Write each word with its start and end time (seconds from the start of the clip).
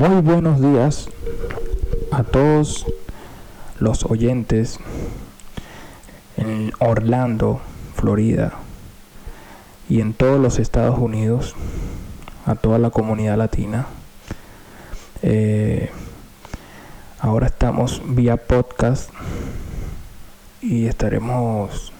Muy 0.00 0.22
buenos 0.22 0.62
días 0.62 1.10
a 2.10 2.22
todos 2.22 2.86
los 3.78 4.06
oyentes 4.06 4.78
en 6.38 6.72
Orlando, 6.78 7.60
Florida 7.96 8.54
y 9.90 10.00
en 10.00 10.14
todos 10.14 10.40
los 10.40 10.58
Estados 10.58 10.98
Unidos, 10.98 11.54
a 12.46 12.54
toda 12.54 12.78
la 12.78 12.88
comunidad 12.88 13.36
latina. 13.36 13.88
Eh, 15.20 15.90
ahora 17.18 17.48
estamos 17.48 18.00
vía 18.02 18.38
podcast 18.38 19.10
y 20.62 20.86
estaremos 20.86 21.92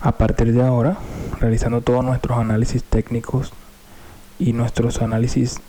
a 0.00 0.10
partir 0.18 0.52
de 0.52 0.62
ahora 0.62 0.98
realizando 1.38 1.80
todos 1.80 2.04
nuestros 2.04 2.38
análisis 2.38 2.82
técnicos 2.82 3.52
y 4.40 4.52
nuestros 4.52 5.00
análisis 5.00 5.60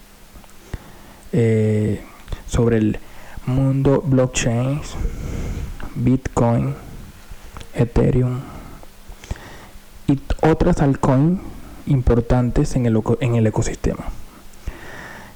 eh, 1.34 2.02
sobre 2.48 2.77
el 2.77 2.99
mundo 3.45 4.02
blockchain, 4.05 4.81
Bitcoin, 5.95 6.76
Ethereum 7.73 8.39
y 10.08 10.20
otras 10.41 10.81
altcoins 10.81 11.39
importantes 11.86 12.75
en 12.75 12.86
el, 12.86 13.02
en 13.22 13.36
el 13.36 13.48
ecosistema. 13.48 14.05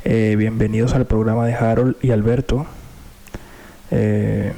Eh, 0.03 0.35
bienvenidos 0.37 0.93
al 0.93 1.05
programa 1.05 1.45
de 1.45 1.55
Harold 1.55 1.95
y 2.01 2.11
Alberto. 2.11 2.65
Eh, 3.91 4.53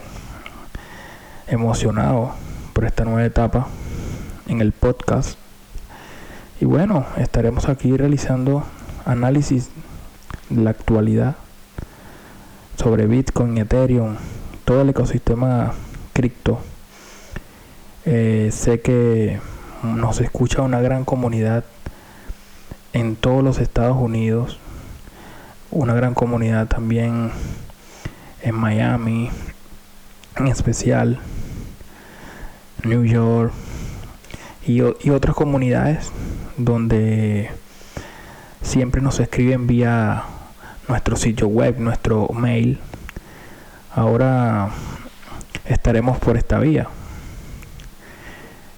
emocionado 1.47 2.33
por 2.73 2.85
esta 2.85 3.05
nueva 3.05 3.25
etapa 3.25 3.67
en 4.47 4.61
el 4.61 4.71
podcast. 4.71 5.37
Y 6.59 6.65
bueno, 6.65 7.05
estaremos 7.17 7.69
aquí 7.69 7.95
realizando 7.95 8.63
análisis 9.05 9.69
la 10.49 10.69
actualidad 10.69 11.35
sobre 12.77 13.07
Bitcoin, 13.07 13.57
Ethereum, 13.57 14.15
todo 14.65 14.81
el 14.81 14.89
ecosistema 14.89 15.73
cripto. 16.13 16.59
Eh, 18.05 18.49
sé 18.53 18.79
que 18.79 19.39
nos 19.83 20.21
escucha 20.21 20.61
una 20.61 20.79
gran 20.79 21.03
comunidad 21.03 21.65
en 22.93 23.15
todos 23.15 23.43
los 23.43 23.59
Estados 23.59 23.97
Unidos, 23.97 24.59
una 25.71 25.93
gran 25.93 26.13
comunidad 26.13 26.67
también 26.67 27.31
en 28.41 28.55
Miami, 28.55 29.29
en 30.37 30.47
especial 30.47 31.19
New 32.83 33.03
York 33.03 33.51
y, 34.65 34.81
y 34.81 35.09
otras 35.09 35.35
comunidades 35.35 36.11
donde 36.57 37.49
siempre 38.61 39.01
nos 39.01 39.19
escriben 39.19 39.67
vía 39.67 40.23
nuestro 40.87 41.15
sitio 41.15 41.47
web, 41.47 41.79
nuestro 41.79 42.27
mail. 42.29 42.79
Ahora 43.93 44.69
estaremos 45.65 46.17
por 46.19 46.37
esta 46.37 46.59
vía. 46.59 46.87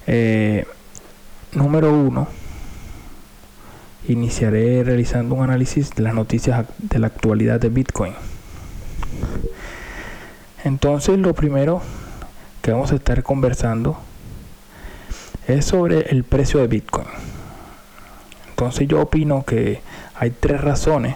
Eh, 0.06 0.66
número 1.52 1.92
uno, 1.92 2.26
iniciaré 4.08 4.82
realizando 4.82 5.34
un 5.34 5.44
análisis 5.44 5.90
de 5.94 6.02
las 6.02 6.14
noticias 6.14 6.66
de 6.78 6.98
la 6.98 7.08
actualidad 7.08 7.60
de 7.60 7.68
Bitcoin. 7.68 8.14
Entonces, 10.64 11.18
lo 11.18 11.34
primero 11.34 11.80
que 12.62 12.72
vamos 12.72 12.92
a 12.92 12.96
estar 12.96 13.22
conversando 13.22 13.98
es 15.46 15.64
sobre 15.64 16.10
el 16.10 16.24
precio 16.24 16.60
de 16.60 16.66
Bitcoin. 16.66 17.06
Entonces, 18.50 18.88
yo 18.88 19.00
opino 19.00 19.44
que 19.44 19.80
hay 20.14 20.30
tres 20.30 20.60
razones 20.60 21.14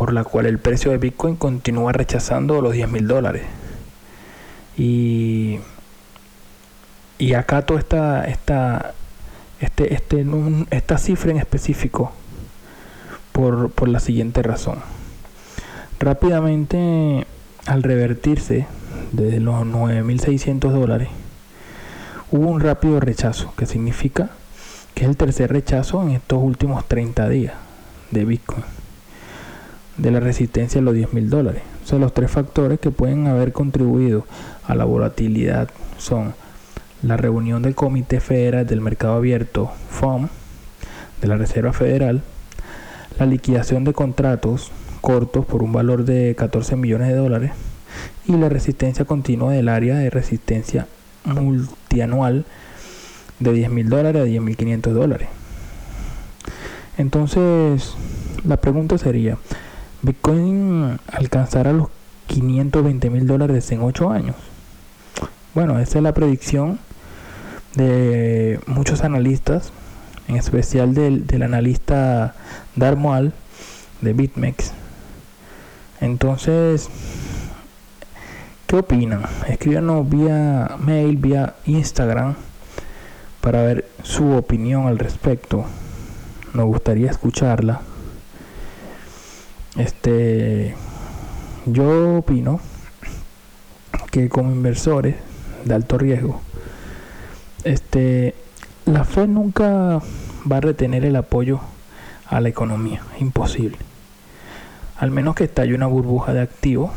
por 0.00 0.14
la 0.14 0.24
cual 0.24 0.46
el 0.46 0.58
precio 0.58 0.92
de 0.92 0.96
Bitcoin 0.96 1.36
continúa 1.36 1.92
rechazando 1.92 2.62
los 2.62 2.72
10 2.72 2.88
mil 2.88 3.06
dólares. 3.06 3.42
Y, 4.78 5.58
y 7.18 7.34
acato 7.34 7.76
esta, 7.76 8.24
esta, 8.24 8.94
este, 9.60 9.92
este, 9.92 10.24
esta 10.70 10.96
cifra 10.96 11.32
en 11.32 11.36
específico 11.36 12.12
por, 13.32 13.72
por 13.72 13.90
la 13.90 14.00
siguiente 14.00 14.42
razón. 14.42 14.78
Rápidamente, 15.98 17.26
al 17.66 17.82
revertirse 17.82 18.66
desde 19.12 19.38
los 19.38 19.66
9.600 19.66 20.60
dólares, 20.60 21.10
hubo 22.30 22.48
un 22.48 22.62
rápido 22.62 23.00
rechazo, 23.00 23.52
que 23.54 23.66
significa 23.66 24.30
que 24.94 25.04
es 25.04 25.10
el 25.10 25.18
tercer 25.18 25.52
rechazo 25.52 26.00
en 26.00 26.12
estos 26.12 26.42
últimos 26.42 26.88
30 26.88 27.28
días 27.28 27.52
de 28.12 28.24
Bitcoin 28.24 28.79
de 30.00 30.10
la 30.10 30.20
resistencia 30.20 30.80
a 30.80 30.84
los 30.84 30.94
10 30.94 31.12
mil 31.12 31.30
dólares. 31.30 31.62
son 31.84 32.00
los 32.00 32.14
tres 32.14 32.30
factores 32.30 32.80
que 32.80 32.90
pueden 32.90 33.26
haber 33.26 33.52
contribuido 33.52 34.24
a 34.66 34.74
la 34.74 34.84
volatilidad 34.84 35.68
son 35.98 36.34
la 37.02 37.16
reunión 37.16 37.62
del 37.62 37.74
Comité 37.74 38.20
Federal 38.20 38.66
del 38.66 38.80
Mercado 38.80 39.14
Abierto, 39.14 39.70
FOM, 39.90 40.28
de 41.20 41.28
la 41.28 41.36
Reserva 41.36 41.72
Federal, 41.72 42.22
la 43.18 43.26
liquidación 43.26 43.84
de 43.84 43.92
contratos 43.92 44.70
cortos 45.00 45.44
por 45.46 45.62
un 45.62 45.72
valor 45.72 46.04
de 46.04 46.34
14 46.36 46.76
millones 46.76 47.08
de 47.08 47.14
dólares 47.14 47.52
y 48.26 48.32
la 48.32 48.48
resistencia 48.48 49.04
continua 49.04 49.52
del 49.52 49.68
área 49.68 49.96
de 49.96 50.10
resistencia 50.10 50.86
multianual 51.24 52.44
de 53.38 53.52
10 53.52 53.70
mil 53.70 53.88
dólares 53.88 54.22
a 54.22 54.24
10 54.24 54.42
mil 54.42 54.56
500 54.56 54.94
dólares. 54.94 55.28
Entonces, 56.98 57.94
la 58.44 58.58
pregunta 58.58 58.98
sería, 58.98 59.38
Bitcoin 60.02 60.98
alcanzará 61.12 61.72
los 61.72 61.88
520 62.26 63.10
mil 63.10 63.26
dólares 63.26 63.70
en 63.72 63.82
8 63.82 64.10
años. 64.10 64.36
Bueno, 65.54 65.78
esa 65.78 65.98
es 65.98 66.04
la 66.04 66.14
predicción 66.14 66.78
de 67.74 68.60
muchos 68.66 69.02
analistas, 69.02 69.72
en 70.28 70.36
especial 70.36 70.94
del, 70.94 71.42
analista 71.42 72.34
Darmoal 72.76 73.32
de 74.00 74.12
BitMEX. 74.12 74.72
Entonces, 76.00 76.88
¿qué 78.66 78.76
opinan? 78.76 79.22
Escríbanos 79.48 80.08
vía 80.08 80.76
mail, 80.78 81.16
vía 81.16 81.56
Instagram, 81.66 82.36
para 83.40 83.62
ver 83.62 83.88
su 84.02 84.30
opinión 84.32 84.86
al 84.86 84.98
respecto. 84.98 85.64
Nos 86.54 86.66
gustaría 86.66 87.10
escucharla. 87.10 87.82
Este, 89.76 90.74
yo 91.66 92.18
opino 92.18 92.60
que 94.10 94.28
como 94.28 94.50
inversores 94.50 95.16
de 95.64 95.74
alto 95.74 95.98
riesgo, 95.98 96.40
este, 97.64 98.34
la 98.86 99.04
fe 99.04 99.26
nunca 99.26 100.00
va 100.50 100.56
a 100.56 100.60
retener 100.60 101.04
el 101.04 101.16
apoyo 101.16 101.60
a 102.26 102.40
la 102.40 102.48
economía, 102.48 103.02
imposible. 103.18 103.78
Al 104.98 105.10
menos 105.10 105.34
que 105.34 105.44
estalle 105.44 105.74
una 105.74 105.86
burbuja 105.86 106.32
de 106.32 106.40
activos 106.40 106.90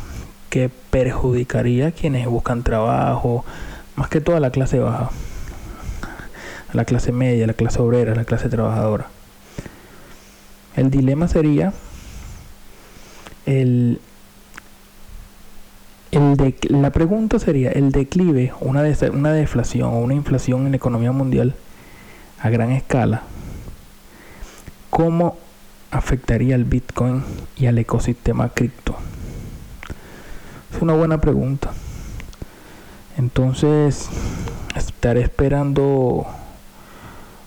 que 0.50 0.69
perjudicaría 0.69 1.88
a 1.88 1.91
quienes 1.91 2.28
buscan 2.28 2.63
trabajo, 2.63 3.45
más 3.95 4.09
que 4.09 4.22
toda 4.22 4.39
la 4.39 4.51
clase 4.51 4.79
baja, 4.79 5.09
la 6.73 6.85
clase 6.85 7.12
media, 7.12 7.47
la 7.47 7.53
clase 7.53 7.79
obrera, 7.81 8.16
la 8.16 8.25
clase 8.25 8.50
trabajadora. 8.50 9.07
El 10.75 10.89
dilema 10.89 11.28
sería 11.28 11.73
el, 13.45 13.99
el 16.11 16.55
la 16.69 16.91
pregunta 16.91 17.39
sería, 17.39 17.71
el 17.71 17.91
declive, 17.91 18.53
una, 18.59 18.83
una 19.11 19.33
deflación 19.33 19.89
o 19.89 19.99
una 19.99 20.13
inflación 20.13 20.65
en 20.65 20.71
la 20.71 20.77
economía 20.77 21.11
mundial 21.11 21.55
a 22.39 22.49
gran 22.49 22.71
escala, 22.71 23.23
¿cómo 24.89 25.37
afectaría 25.91 26.55
al 26.55 26.65
Bitcoin 26.65 27.23
y 27.57 27.65
al 27.68 27.77
ecosistema 27.77 28.50
cripto? 28.50 28.95
Es 30.73 30.81
una 30.81 30.94
buena 30.94 31.19
pregunta. 31.19 31.71
Entonces, 33.18 34.09
estaré 34.75 35.21
esperando 35.21 36.25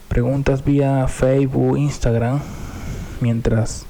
preguntas 0.08 0.64
vía 0.64 1.08
Facebook, 1.08 1.76
Instagram, 1.76 2.40
mientras 3.20 3.85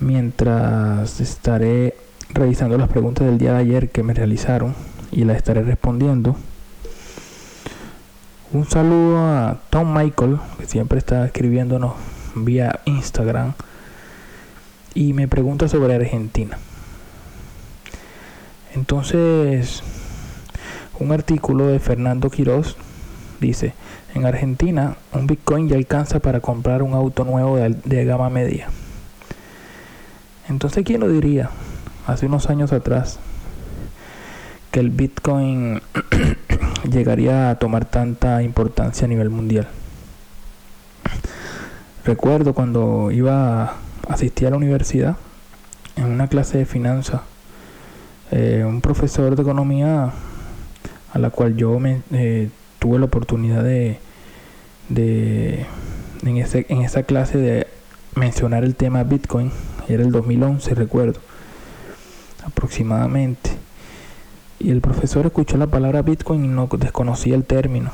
mientras 0.00 1.20
estaré 1.20 1.96
revisando 2.30 2.76
las 2.76 2.88
preguntas 2.88 3.26
del 3.26 3.38
día 3.38 3.52
de 3.54 3.60
ayer 3.60 3.88
que 3.90 4.02
me 4.02 4.14
realizaron 4.14 4.74
y 5.10 5.24
las 5.24 5.36
estaré 5.36 5.62
respondiendo. 5.62 6.36
Un 8.52 8.64
saludo 8.66 9.18
a 9.18 9.58
Tom 9.70 9.96
Michael, 9.96 10.38
que 10.58 10.66
siempre 10.66 10.98
está 10.98 11.26
escribiéndonos 11.26 11.94
vía 12.34 12.80
Instagram 12.84 13.54
y 14.94 15.12
me 15.12 15.28
pregunta 15.28 15.68
sobre 15.68 15.94
Argentina. 15.94 16.58
Entonces, 18.74 19.82
un 20.98 21.12
artículo 21.12 21.66
de 21.66 21.78
Fernando 21.80 22.30
Quiroz 22.30 22.76
dice, 23.40 23.74
en 24.14 24.26
Argentina 24.26 24.96
un 25.12 25.26
Bitcoin 25.26 25.68
ya 25.68 25.76
alcanza 25.76 26.20
para 26.20 26.40
comprar 26.40 26.82
un 26.82 26.94
auto 26.94 27.24
nuevo 27.24 27.56
de, 27.56 27.70
de 27.84 28.04
gama 28.04 28.30
media. 28.30 28.68
Entonces, 30.48 30.84
¿quién 30.84 31.00
lo 31.00 31.08
diría 31.08 31.50
hace 32.06 32.26
unos 32.26 32.48
años 32.48 32.72
atrás 32.72 33.18
que 34.70 34.80
el 34.80 34.90
Bitcoin 34.90 35.80
llegaría 36.90 37.50
a 37.50 37.58
tomar 37.58 37.84
tanta 37.84 38.42
importancia 38.42 39.06
a 39.06 39.08
nivel 39.08 39.30
mundial? 39.30 39.66
Recuerdo 42.04 42.54
cuando 42.54 43.10
iba 43.10 43.64
a 43.64 43.76
asistir 44.08 44.46
a 44.46 44.50
la 44.50 44.56
universidad, 44.56 45.16
en 45.96 46.04
una 46.04 46.28
clase 46.28 46.58
de 46.58 46.66
finanzas, 46.66 47.22
eh, 48.30 48.64
un 48.66 48.80
profesor 48.80 49.34
de 49.34 49.42
economía 49.42 50.12
a 51.12 51.18
la 51.18 51.30
cual 51.30 51.56
yo 51.56 51.78
me, 51.80 52.02
eh, 52.12 52.50
tuve 52.78 52.98
la 52.98 53.06
oportunidad 53.06 53.64
de, 53.64 53.98
de 54.88 55.66
en, 56.24 56.36
ese, 56.36 56.66
en 56.68 56.82
esa 56.82 57.02
clase 57.02 57.38
de 57.38 57.66
mencionar 58.14 58.62
el 58.64 58.74
tema 58.74 59.02
Bitcoin, 59.02 59.50
era 59.88 60.02
el 60.02 60.12
2011 60.12 60.74
recuerdo, 60.74 61.20
aproximadamente. 62.44 63.50
Y 64.58 64.70
el 64.70 64.80
profesor 64.80 65.26
escuchó 65.26 65.56
la 65.56 65.66
palabra 65.66 66.02
Bitcoin 66.02 66.44
y 66.44 66.48
no 66.48 66.68
desconocía 66.78 67.34
el 67.34 67.44
término. 67.44 67.90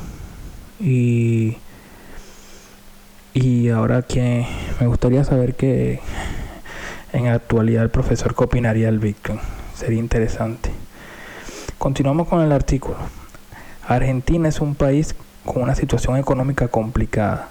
Y, 0.79 1.57
y 3.33 3.69
ahora 3.69 4.01
que 4.01 4.45
me 4.79 4.87
gustaría 4.87 5.23
saber 5.23 5.55
que 5.55 5.99
en 7.11 7.25
la 7.25 7.33
actualidad 7.33 7.83
el 7.83 7.89
profesor 7.89 8.35
qué 8.35 8.43
opinaría 8.43 8.87
del 8.87 8.99
Bitcoin. 8.99 9.39
Sería 9.75 9.99
interesante. 9.99 10.71
Continuamos 11.77 12.27
con 12.27 12.41
el 12.41 12.51
artículo. 12.51 12.97
Argentina 13.87 14.47
es 14.47 14.61
un 14.61 14.75
país 14.75 15.15
con 15.45 15.61
una 15.61 15.75
situación 15.75 16.17
económica 16.17 16.69
complicada, 16.69 17.49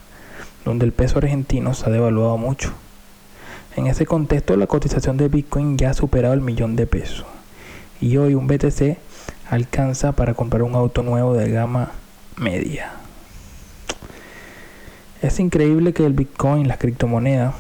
donde 0.64 0.86
el 0.86 0.92
peso 0.92 1.18
argentino 1.18 1.74
se 1.74 1.86
ha 1.86 1.92
devaluado 1.92 2.38
mucho. 2.38 2.72
En 3.74 3.86
ese 3.86 4.04
contexto, 4.04 4.56
la 4.56 4.66
cotización 4.66 5.16
de 5.16 5.28
Bitcoin 5.28 5.78
ya 5.78 5.90
ha 5.90 5.94
superado 5.94 6.34
el 6.34 6.42
millón 6.42 6.76
de 6.76 6.86
pesos. 6.86 7.24
Y 8.02 8.18
hoy 8.18 8.34
un 8.34 8.46
BTC 8.46 8.98
alcanza 9.48 10.12
para 10.12 10.34
comprar 10.34 10.62
un 10.62 10.74
auto 10.74 11.02
nuevo 11.02 11.32
de 11.34 11.50
gama 11.50 11.92
media. 12.36 12.92
Es 15.22 15.40
increíble 15.40 15.94
que 15.94 16.04
el 16.04 16.12
Bitcoin, 16.12 16.68
la 16.68 16.76
criptomoneda, 16.76 17.54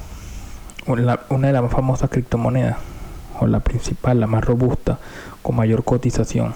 una 0.86 1.46
de 1.46 1.52
las 1.52 1.62
más 1.62 1.72
famosas 1.72 2.10
criptomonedas, 2.10 2.76
o 3.40 3.46
la 3.46 3.60
principal, 3.60 4.20
la 4.20 4.26
más 4.26 4.44
robusta, 4.44 4.98
con 5.40 5.56
mayor 5.56 5.82
cotización, 5.82 6.54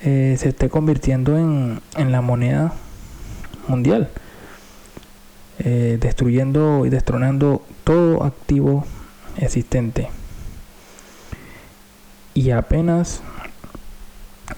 eh, 0.00 0.36
se 0.38 0.48
esté 0.48 0.68
convirtiendo 0.68 1.36
en, 1.36 1.80
en 1.96 2.10
la 2.10 2.22
moneda 2.22 2.72
mundial, 3.68 4.10
eh, 5.58 5.98
destruyendo 6.00 6.86
y 6.86 6.90
destronando 6.90 7.62
todo 7.84 8.24
activo 8.24 8.84
existente. 9.36 10.08
Y 12.34 12.50
apenas 12.50 13.22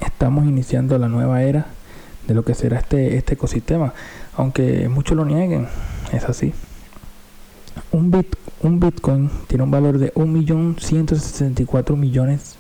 estamos 0.01 0.47
iniciando 0.47 0.99
la 0.99 1.09
nueva 1.09 1.43
era 1.43 1.67
de 2.27 2.35
lo 2.35 2.45
que 2.45 2.55
será 2.55 2.79
este, 2.79 3.17
este 3.17 3.35
ecosistema, 3.35 3.95
aunque 4.37 4.89
muchos 4.89 5.17
lo 5.17 5.25
nieguen, 5.25 5.69
es 6.13 6.25
así. 6.25 6.53
Un, 7.93 8.11
bit, 8.11 8.37
un 8.63 8.81
Bitcoin 8.81 9.31
tiene 9.47 9.65
un 9.65 9.71
valor 9.71 9.99
de 9.99 10.13
1.164 10.15 11.97
millones 11.97 12.57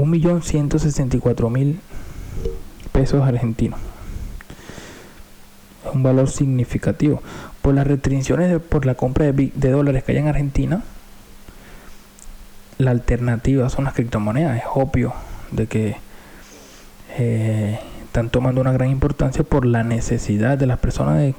1.164.000 0.00 1.76
pesos 2.92 3.22
argentinos. 3.22 3.78
Un 5.92 6.02
valor 6.02 6.28
significativo. 6.28 7.22
Por 7.62 7.74
las 7.74 7.86
restricciones 7.86 8.60
por 8.60 8.86
la 8.86 8.94
compra 8.94 9.32
de, 9.32 9.52
de, 9.54 9.70
dólares 9.70 10.04
que 10.04 10.12
hay 10.12 10.18
en 10.18 10.28
Argentina, 10.28 10.82
la 12.78 12.90
alternativa 12.90 13.68
son 13.70 13.84
las 13.84 13.94
criptomonedas. 13.94 14.58
Es 14.58 14.64
obvio 14.74 15.12
de 15.50 15.66
que 15.66 15.96
eh, 17.18 17.78
están 18.04 18.30
tomando 18.30 18.60
una 18.60 18.72
gran 18.72 18.90
importancia 18.90 19.44
por 19.44 19.66
la 19.66 19.84
necesidad 19.84 20.58
de 20.58 20.66
las 20.66 20.78
personas 20.78 21.18
de, 21.18 21.34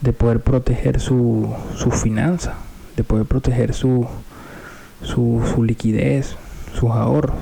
de 0.00 0.12
poder 0.12 0.40
proteger 0.40 1.00
su, 1.00 1.54
su 1.76 1.90
finanza, 1.90 2.54
de 2.96 3.04
poder 3.04 3.26
proteger 3.26 3.74
su, 3.74 4.06
su, 5.02 5.42
su 5.54 5.64
liquidez, 5.64 6.36
sus 6.72 6.90
ahorros. 6.90 7.36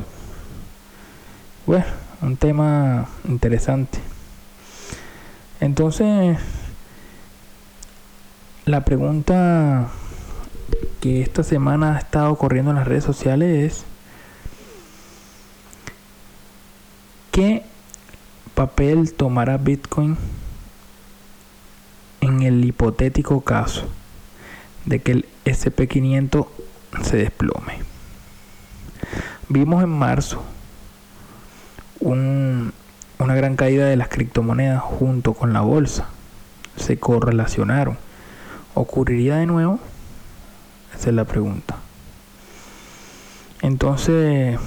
Bueno, 1.67 1.85
un 2.23 2.37
tema 2.37 3.07
interesante. 3.29 3.99
Entonces, 5.63 6.39
la 8.65 8.85
pregunta 8.85 9.91
que 11.01 11.23
esta 11.23 11.45
semana 11.45 11.95
ha 11.95 11.99
estado 12.01 12.35
corriendo 12.35 12.73
en 12.73 12.79
las 12.79 12.89
redes 12.89 13.05
sociales 13.05 13.73
es 13.73 13.85
¿qué 17.31 17.63
papel 18.57 19.15
tomará 19.15 19.57
Bitcoin 19.57 20.17
en 22.23 22.43
el 22.43 22.65
hipotético 22.65 23.43
caso 23.43 23.89
de 24.85 24.99
que 24.99 25.13
el 25.13 25.27
SP500 25.45 26.49
se 27.05 27.19
desplome? 27.19 27.85
Vimos 29.49 29.85
en 29.85 29.91
marzo 29.91 30.43
una 33.23 33.35
gran 33.35 33.57
caída 33.57 33.87
de 33.87 33.97
las 33.97 34.09
criptomonedas 34.09 34.83
junto 34.83 35.35
con 35.35 35.53
la 35.53 35.61
bolsa. 35.61 36.09
Se 36.77 36.99
correlacionaron. 36.99 37.99
¿Ocurriría 38.75 39.37
de 39.37 39.47
nuevo? 39.47 39.79
Esa 40.97 41.11
es 41.11 41.15
la 41.15 41.25
pregunta. 41.25 41.77
Entonces, 43.61 44.59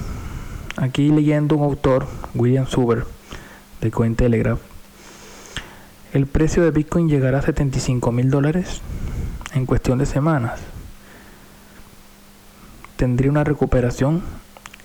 aquí 0.76 1.10
leyendo 1.10 1.56
un 1.56 1.64
autor, 1.64 2.06
William 2.34 2.66
Suber, 2.66 3.04
de 3.80 3.90
Cointelegraph, 3.90 4.60
el 6.12 6.26
precio 6.26 6.62
de 6.62 6.70
Bitcoin 6.70 7.08
llegará 7.08 7.40
a 7.40 7.42
75 7.42 8.10
mil 8.12 8.30
dólares 8.30 8.80
en 9.54 9.66
cuestión 9.66 9.98
de 9.98 10.06
semanas. 10.06 10.60
Tendría 12.96 13.30
una 13.30 13.44
recuperación 13.44 14.22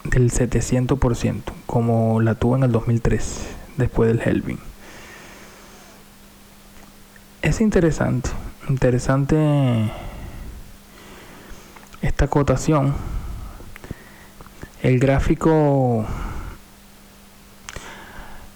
del 0.03 0.31
700%, 0.31 1.41
como 1.65 2.19
la 2.21 2.35
tuvo 2.35 2.57
en 2.57 2.63
el 2.63 2.71
2003, 2.71 3.60
después 3.77 4.09
del 4.09 4.21
Helving. 4.21 4.59
Es 7.41 7.61
interesante, 7.61 8.29
interesante 8.69 9.91
esta 12.01 12.27
cotación. 12.27 12.93
El 14.83 14.99
gráfico 14.99 16.05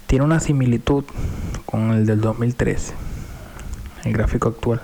tiene 0.07 0.25
una 0.25 0.39
similitud 0.39 1.03
con 1.65 1.91
el 1.91 2.05
del 2.05 2.21
2013, 2.21 2.93
el 4.05 4.13
gráfico 4.13 4.49
actual. 4.49 4.81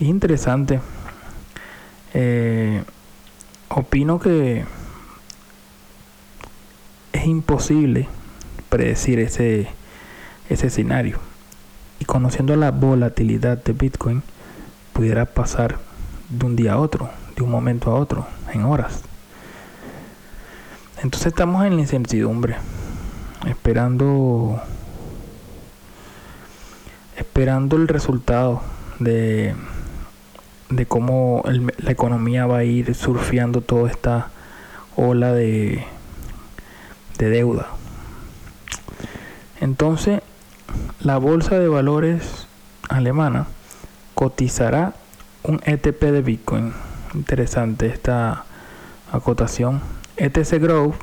Es 0.00 0.06
interesante. 0.06 0.80
Eh, 2.14 2.82
opino 3.68 4.18
que 4.18 4.64
imposible 7.26 8.08
predecir 8.68 9.18
ese, 9.18 9.68
ese 10.48 10.68
escenario. 10.68 11.18
Y 11.98 12.04
conociendo 12.04 12.54
la 12.56 12.70
volatilidad 12.70 13.62
de 13.62 13.72
Bitcoin, 13.72 14.22
pudiera 14.92 15.26
pasar 15.26 15.78
de 16.28 16.46
un 16.46 16.56
día 16.56 16.74
a 16.74 16.78
otro, 16.78 17.10
de 17.36 17.42
un 17.42 17.50
momento 17.50 17.90
a 17.90 17.94
otro, 17.94 18.26
en 18.52 18.64
horas. 18.64 19.02
Entonces 21.02 21.28
estamos 21.28 21.64
en 21.64 21.76
la 21.76 21.82
incertidumbre, 21.82 22.56
esperando 23.46 24.60
esperando 27.16 27.76
el 27.76 27.88
resultado 27.88 28.62
de, 28.98 29.54
de 30.70 30.86
cómo 30.86 31.42
la 31.78 31.92
economía 31.92 32.46
va 32.46 32.58
a 32.58 32.64
ir 32.64 32.94
surfeando 32.94 33.60
toda 33.60 33.90
esta 33.90 34.30
ola 34.96 35.32
de, 35.32 35.84
de 37.18 37.30
deuda. 37.30 37.75
Entonces, 39.60 40.20
la 41.00 41.18
bolsa 41.18 41.58
de 41.58 41.68
valores 41.68 42.46
alemana 42.88 43.46
cotizará 44.14 44.94
un 45.42 45.60
ETP 45.64 46.02
de 46.02 46.22
Bitcoin. 46.22 46.72
Interesante 47.14 47.86
esta 47.86 48.44
acotación. 49.12 49.80
ETC 50.16 50.60
Growth, 50.60 50.96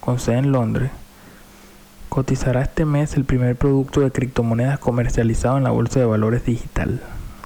con 0.00 0.18
sede 0.18 0.38
en 0.38 0.52
Londres, 0.52 0.90
cotizará 2.08 2.62
este 2.62 2.84
mes 2.84 3.14
el 3.14 3.24
primer 3.24 3.56
producto 3.56 4.00
de 4.00 4.10
criptomonedas 4.10 4.78
comercializado 4.78 5.56
en 5.56 5.64
la 5.64 5.70
bolsa 5.70 6.00
de 6.00 6.06
valores 6.06 6.44
digital, 6.44 7.00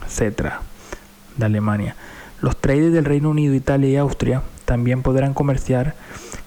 CETRA, 0.09 0.61
de 1.37 1.47
Alemania. 1.47 1.97
Los 2.41 2.57
traders 2.57 2.93
del 2.93 3.05
Reino 3.05 3.31
Unido, 3.31 3.55
Italia 3.55 3.89
y 3.89 3.97
Austria 3.97 4.43
también 4.65 5.03
podrán 5.03 5.35
comerciar 5.35 5.95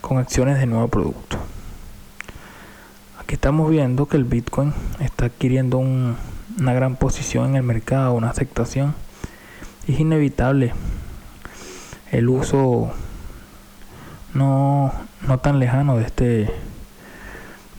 con 0.02 0.18
acciones 0.18 0.60
de 0.60 0.68
nuevo 0.68 0.88
producto. 0.88 1.38
Estamos 3.32 3.70
viendo 3.70 4.08
que 4.08 4.18
el 4.18 4.26
Bitcoin 4.26 4.74
está 5.00 5.28
adquiriendo 5.28 5.78
una 5.78 6.74
gran 6.74 6.98
posición 6.98 7.46
en 7.46 7.56
el 7.56 7.64
mercado, 7.64 8.12
una 8.12 8.30
aceptación 8.30 8.94
es 9.88 10.02
inevitable 10.02 10.74
el 12.12 12.28
uso 12.28 12.92
no, 14.34 14.94
no 15.26 15.40
tan 15.40 15.60
lejano 15.60 15.96
de 15.96 16.04
este, 16.04 16.54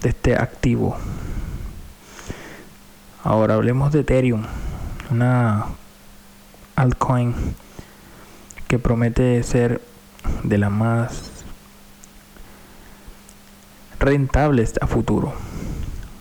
de 0.01 0.09
este 0.09 0.37
activo. 0.37 0.97
Ahora 3.23 3.53
hablemos 3.53 3.93
de 3.93 4.01
Ethereum, 4.01 4.45
una 5.11 5.67
altcoin 6.77 7.35
que 8.69 8.79
promete 8.79 9.43
ser 9.43 9.83
de 10.45 10.57
las 10.57 10.71
más 10.71 11.32
rentables 14.03 14.75
a 14.81 14.89
futuro. 14.89 15.33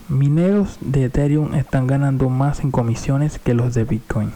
Mineros 0.08 0.78
de 0.82 1.06
Ethereum 1.06 1.56
están 1.56 1.88
ganando 1.88 2.30
más 2.30 2.60
en 2.60 2.70
comisiones 2.70 3.40
que 3.40 3.56
los 3.56 3.74
de 3.74 3.86
Bitcoin. 3.86 4.32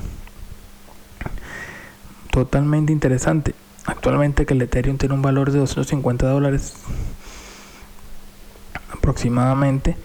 Totalmente 2.32 2.92
interesante. 2.92 3.54
Actualmente 3.86 4.48
que 4.48 4.56
el 4.56 4.64
Ethereum 4.64 4.98
tiene 4.98 5.14
un 5.14 5.22
valor 5.22 5.52
de 5.52 5.60
250 5.60 6.28
dólares 6.28 6.74
aproximadamente. 8.92 9.96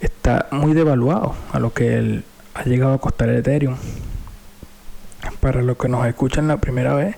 Está 0.00 0.48
muy 0.50 0.72
devaluado 0.72 1.36
a 1.52 1.60
lo 1.60 1.72
que 1.72 2.24
ha 2.54 2.64
llegado 2.64 2.94
a 2.94 2.98
costar 2.98 3.28
el 3.28 3.36
Ethereum. 3.36 3.76
Para 5.38 5.62
los 5.62 5.76
que 5.76 5.88
nos 5.88 6.04
escuchan 6.04 6.48
la 6.48 6.56
primera 6.56 6.94
vez, 6.94 7.14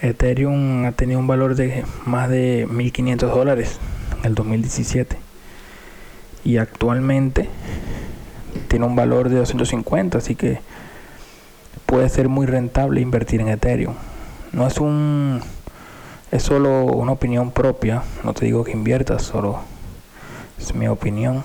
Ethereum 0.00 0.84
ha 0.84 0.92
tenido 0.92 1.18
un 1.18 1.26
valor 1.26 1.56
de 1.56 1.84
más 2.06 2.28
de 2.30 2.68
1500 2.70 3.34
dólares 3.34 3.80
en 4.18 4.26
el 4.26 4.34
2017 4.34 5.16
y 6.44 6.56
actualmente 6.58 7.48
tiene 8.68 8.86
un 8.86 8.96
valor 8.96 9.28
de 9.28 9.36
250 9.36 10.18
así 10.18 10.34
que 10.34 10.60
puede 11.86 12.08
ser 12.08 12.28
muy 12.28 12.46
rentable 12.46 13.00
invertir 13.00 13.40
en 13.40 13.48
Ethereum. 13.48 13.94
No 14.52 14.66
es 14.66 14.78
un 14.78 15.40
es 16.30 16.42
solo 16.42 16.84
una 16.84 17.12
opinión 17.12 17.50
propia 17.50 18.02
no 18.24 18.34
te 18.34 18.44
digo 18.44 18.64
que 18.64 18.72
inviertas 18.72 19.22
solo 19.22 19.60
es 20.58 20.74
mi 20.74 20.88
opinión. 20.88 21.44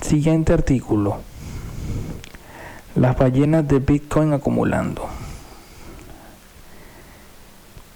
Siguiente 0.00 0.54
artículo. 0.54 1.18
Las 2.94 3.16
ballenas 3.16 3.68
de 3.68 3.78
Bitcoin 3.78 4.32
acumulando 4.32 5.06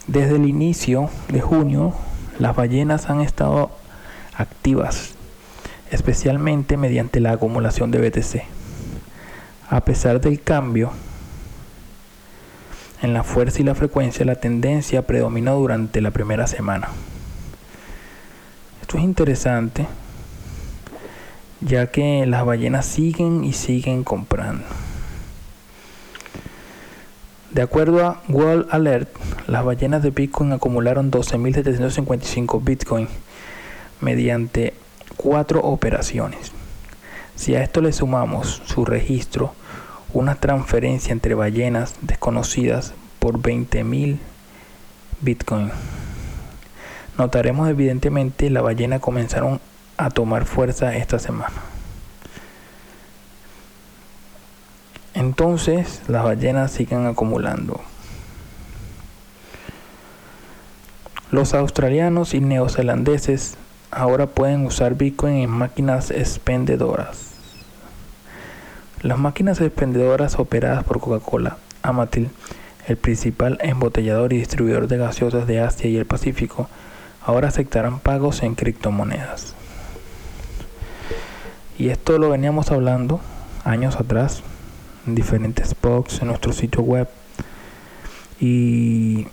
desde 0.06 0.36
el 0.36 0.46
inicio 0.46 1.10
de 1.28 1.40
junio, 1.40 1.94
las 2.38 2.54
ballenas 2.54 3.10
han 3.10 3.20
estado 3.20 3.70
activas, 4.34 5.14
especialmente 5.90 6.76
mediante 6.76 7.20
la 7.20 7.32
acumulación 7.32 7.90
de 7.90 8.08
BTC. 8.08 8.42
A 9.68 9.80
pesar 9.80 10.20
del 10.20 10.40
cambio 10.40 10.92
en 13.02 13.14
la 13.14 13.24
fuerza 13.24 13.60
y 13.60 13.64
la 13.64 13.74
frecuencia, 13.74 14.24
la 14.24 14.36
tendencia 14.36 15.02
predominó 15.06 15.56
durante 15.56 16.00
la 16.00 16.12
primera 16.12 16.46
semana. 16.46 16.88
Esto 18.80 18.98
es 18.98 19.04
interesante, 19.04 19.86
ya 21.60 21.90
que 21.90 22.24
las 22.26 22.44
ballenas 22.46 22.86
siguen 22.86 23.42
y 23.42 23.52
siguen 23.52 24.04
comprando. 24.04 24.64
De 27.56 27.62
acuerdo 27.62 28.04
a 28.04 28.20
World 28.28 28.66
Alert, 28.70 29.08
las 29.46 29.64
ballenas 29.64 30.02
de 30.02 30.10
Bitcoin 30.10 30.52
acumularon 30.52 31.10
12.755 31.10 32.62
Bitcoin 32.62 33.08
mediante 34.02 34.74
cuatro 35.16 35.60
operaciones. 35.60 36.52
Si 37.34 37.54
a 37.54 37.62
esto 37.62 37.80
le 37.80 37.94
sumamos 37.94 38.60
su 38.66 38.84
registro, 38.84 39.54
una 40.12 40.34
transferencia 40.34 41.12
entre 41.14 41.32
ballenas 41.32 41.94
desconocidas 42.02 42.92
por 43.20 43.38
20.000 43.38 44.18
Bitcoin. 45.22 45.70
Notaremos 47.16 47.70
evidentemente 47.70 48.50
la 48.50 48.60
ballena 48.60 48.98
comenzaron 48.98 49.60
a 49.96 50.10
tomar 50.10 50.44
fuerza 50.44 50.94
esta 50.94 51.18
semana. 51.18 51.54
Entonces 55.16 56.02
las 56.08 56.24
ballenas 56.24 56.70
siguen 56.70 57.06
acumulando. 57.06 57.80
Los 61.30 61.54
australianos 61.54 62.34
y 62.34 62.40
neozelandeses 62.40 63.56
ahora 63.90 64.26
pueden 64.26 64.66
usar 64.66 64.94
Bitcoin 64.94 65.36
en 65.36 65.48
máquinas 65.48 66.10
expendedoras. 66.10 67.30
Las 69.00 69.18
máquinas 69.18 69.58
expendedoras 69.62 70.38
operadas 70.38 70.84
por 70.84 71.00
Coca-Cola, 71.00 71.56
Amatil, 71.82 72.28
el 72.86 72.98
principal 72.98 73.56
embotellador 73.62 74.34
y 74.34 74.38
distribuidor 74.38 74.86
de 74.86 74.98
gaseosas 74.98 75.46
de 75.46 75.60
Asia 75.60 75.88
y 75.88 75.96
el 75.96 76.04
Pacífico, 76.04 76.68
ahora 77.24 77.48
aceptarán 77.48 78.00
pagos 78.00 78.42
en 78.42 78.54
criptomonedas. 78.54 79.54
Y 81.78 81.88
esto 81.88 82.18
lo 82.18 82.28
veníamos 82.28 82.70
hablando 82.70 83.20
años 83.64 83.96
atrás 83.96 84.42
en 85.06 85.14
diferentes 85.14 85.74
box 85.80 86.20
en 86.20 86.28
nuestro 86.28 86.52
sitio 86.52 86.82
web 86.82 87.08
y 88.40 89.26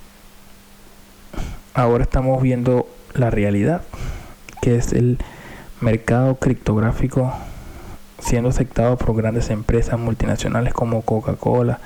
ahora 1.73 2.03
estamos 2.03 2.41
viendo 2.41 2.87
la 3.13 3.29
realidad 3.29 3.81
que 4.61 4.75
es 4.75 4.93
el 4.93 5.17
mercado 5.81 6.35
criptográfico 6.35 7.33
siendo 8.19 8.49
aceptado 8.49 8.97
por 8.97 9.15
grandes 9.15 9.49
empresas 9.49 9.99
multinacionales 9.99 10.73
como 10.73 11.01
Coca-Cola 11.01 11.79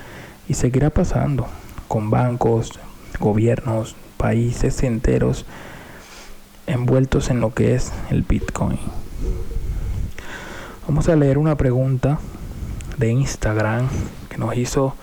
y 0.47 0.53
seguirá 0.53 0.89
pasando 0.89 1.47
con 1.87 2.09
bancos, 2.09 2.79
gobiernos, 3.19 3.95
países 4.17 4.83
enteros 4.83 5.45
envueltos 6.67 7.29
en 7.29 7.39
lo 7.39 7.53
que 7.53 7.75
es 7.75 7.91
el 8.11 8.23
Bitcoin. 8.23 8.79
Vamos 10.87 11.09
a 11.09 11.15
leer 11.15 11.37
una 11.37 11.55
pregunta 11.55 12.19
de 12.97 13.11
Instagram 13.11 13.87
que 14.29 14.37
nos 14.37 14.55
hizo 14.57 14.95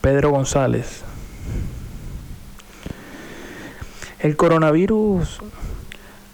Pedro 0.00 0.30
González. 0.30 1.02
El 4.18 4.36
coronavirus 4.36 5.40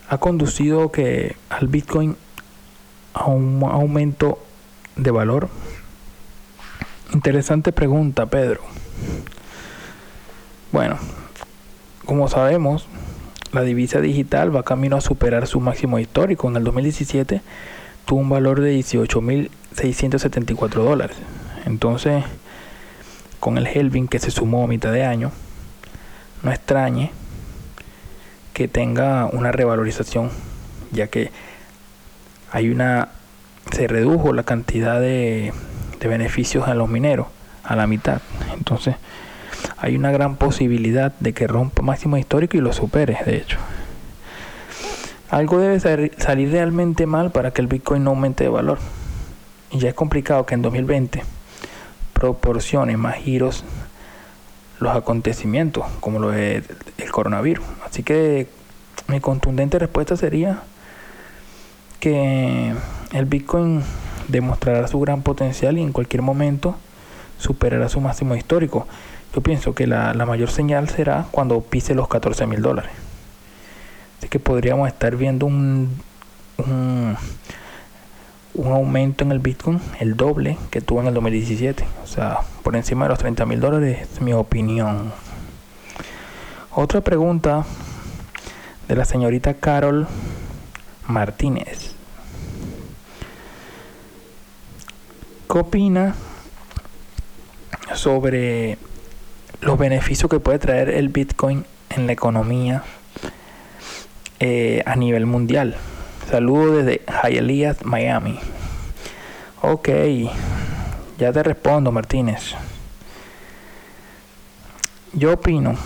ha 0.09 0.19
conducido 0.19 0.91
que 0.91 1.37
al 1.51 1.69
Bitcoin 1.69 2.17
a 3.13 3.27
un 3.27 3.63
aumento 3.63 4.39
de 4.97 5.11
valor. 5.11 5.49
Interesante 7.13 7.73
pregunta, 7.73 8.27
Pedro. 8.27 8.63
Bueno, 10.73 10.99
como 12.05 12.29
sabemos, 12.29 12.87
la 13.53 13.63
divisa 13.63 14.01
digital 14.01 14.55
va 14.55 14.65
camino 14.65 14.97
a 14.97 15.01
superar 15.01 15.47
su 15.47 15.61
máximo 15.61 15.99
histórico. 15.99 16.49
En 16.49 16.57
el 16.57 16.65
2017 16.65 17.41
tuvo 18.05 18.21
un 18.21 18.29
valor 18.29 18.61
de 18.61 18.79
18.674 18.79 20.69
dólares. 20.83 21.17
Entonces, 21.65 22.25
con 23.41 23.59
el 23.59 23.67
Helvin 23.67 24.09
que 24.09 24.19
se 24.19 24.31
sumó 24.31 24.65
a 24.65 24.67
mitad 24.67 24.93
de 24.93 25.05
año, 25.05 25.33
no 26.43 26.51
extrañe 26.51 27.11
que 28.53 28.69
tenga 28.69 29.27
una 29.27 29.53
revalorización, 29.53 30.31
ya 30.93 31.09
que 31.09 31.31
hay 32.53 32.71
una 32.71 33.09
se 33.73 33.87
redujo 33.89 34.33
la 34.33 34.43
cantidad 34.43 35.01
de, 35.01 35.53
de 35.99 36.09
beneficios 36.09 36.69
a 36.69 36.75
los 36.75 36.89
mineros 36.89 37.27
a 37.65 37.75
la 37.77 37.87
mitad. 37.87 38.21
Entonces, 38.53 38.97
hay 39.79 39.97
una 39.97 40.13
gran 40.13 40.37
posibilidad 40.37 41.13
de 41.19 41.33
que 41.33 41.47
rompa 41.47 41.83
máximo 41.83 42.17
histórico 42.17 42.57
y 42.57 42.61
lo 42.61 42.73
supere, 42.73 43.19
de 43.25 43.39
hecho. 43.39 43.59
Algo 45.35 45.59
debe 45.59 45.81
salir 45.81 46.53
realmente 46.53 47.07
mal 47.07 47.33
para 47.33 47.51
que 47.51 47.61
el 47.61 47.67
Bitcoin 47.67 48.05
no 48.05 48.11
aumente 48.11 48.45
de 48.45 48.51
valor. 48.51 48.79
Y 49.73 49.81
ya 49.81 49.89
es 49.89 49.95
complicado 49.97 50.47
que 50.47 50.55
en 50.55 50.63
2020 50.63 51.25
proporcione 52.13 52.97
más 52.97 53.17
giros 53.17 53.65
los 54.79 54.95
acontecimientos, 54.95 55.87
como 55.99 56.21
lo 56.21 56.33
es 56.33 56.63
el 56.99 57.11
coronavirus. 57.11 57.65
Así 57.85 58.05
que 58.05 58.47
mi 59.09 59.19
contundente 59.19 59.77
respuesta 59.81 60.17
sería 60.17 60.63
que 61.99 62.73
el 63.11 63.25
Bitcoin 63.25 63.83
demostrará 64.29 64.87
su 64.87 65.01
gran 65.01 65.23
potencial 65.23 65.79
y 65.79 65.83
en 65.83 65.91
cualquier 65.91 66.23
momento 66.23 66.77
superará 67.39 67.89
su 67.89 68.01
máximo 68.01 68.37
histórico. 68.37 68.87
Yo 69.35 69.41
pienso 69.41 69.75
que 69.75 69.89
la, 69.89 70.15
la 70.15 70.27
mayor 70.27 70.53
señal 70.53 70.89
será 70.91 71.27
cuando 71.33 71.61
pise 71.61 71.97
los 71.97 72.07
14 72.07 72.47
mil 72.47 72.63
dólares 72.63 73.04
que 74.29 74.39
podríamos 74.39 74.89
estar 74.89 75.17
viendo 75.17 75.47
un, 75.47 76.01
un, 76.59 77.17
aumento 78.73 79.25
en 79.25 79.33
el 79.33 79.39
Bitcoin, 79.39 79.81
el 80.01 80.17
doble 80.17 80.57
que 80.71 80.81
tuvo 80.81 81.01
en 81.01 81.09
el 81.09 81.15
2017. 81.15 81.85
O 82.03 82.07
sea, 82.07 82.39
por 82.63 82.77
encima 82.77 83.05
de 83.05 83.11
los 83.11 83.19
30 83.19 83.47
mil 83.47 83.61
dólares, 83.61 84.09
es 84.13 84.21
mi 84.21 84.33
opinión. 84.33 85.13
Otra 86.71 87.01
pregunta 87.01 87.65
de 88.89 88.97
la 88.97 89.05
señorita 89.05 89.55
Carol 89.55 90.07
Martínez. 91.07 91.95
¿Qué 95.51 95.59
opina 95.59 96.15
sobre 97.95 98.79
los 99.61 99.79
beneficios 99.79 100.31
que 100.31 100.41
puede 100.41 100.59
traer 100.59 100.89
el 100.91 101.09
Bitcoin 101.09 101.65
en 101.91 102.07
la 102.07 102.13
economía 102.13 102.83
eh, 104.41 104.83
a 104.87 104.97
nivel 104.97 105.27
mundial. 105.27 105.77
Saludos 106.31 106.85
desde 106.85 107.03
Hialeah, 107.23 107.77
Miami. 107.85 108.39
Ok, 109.63 109.89
ya 111.19 111.33
te 111.33 111.43
respondo, 111.43 111.93
Martínez. 111.93 112.55
Yo 115.13 115.35
opino, 115.35 115.77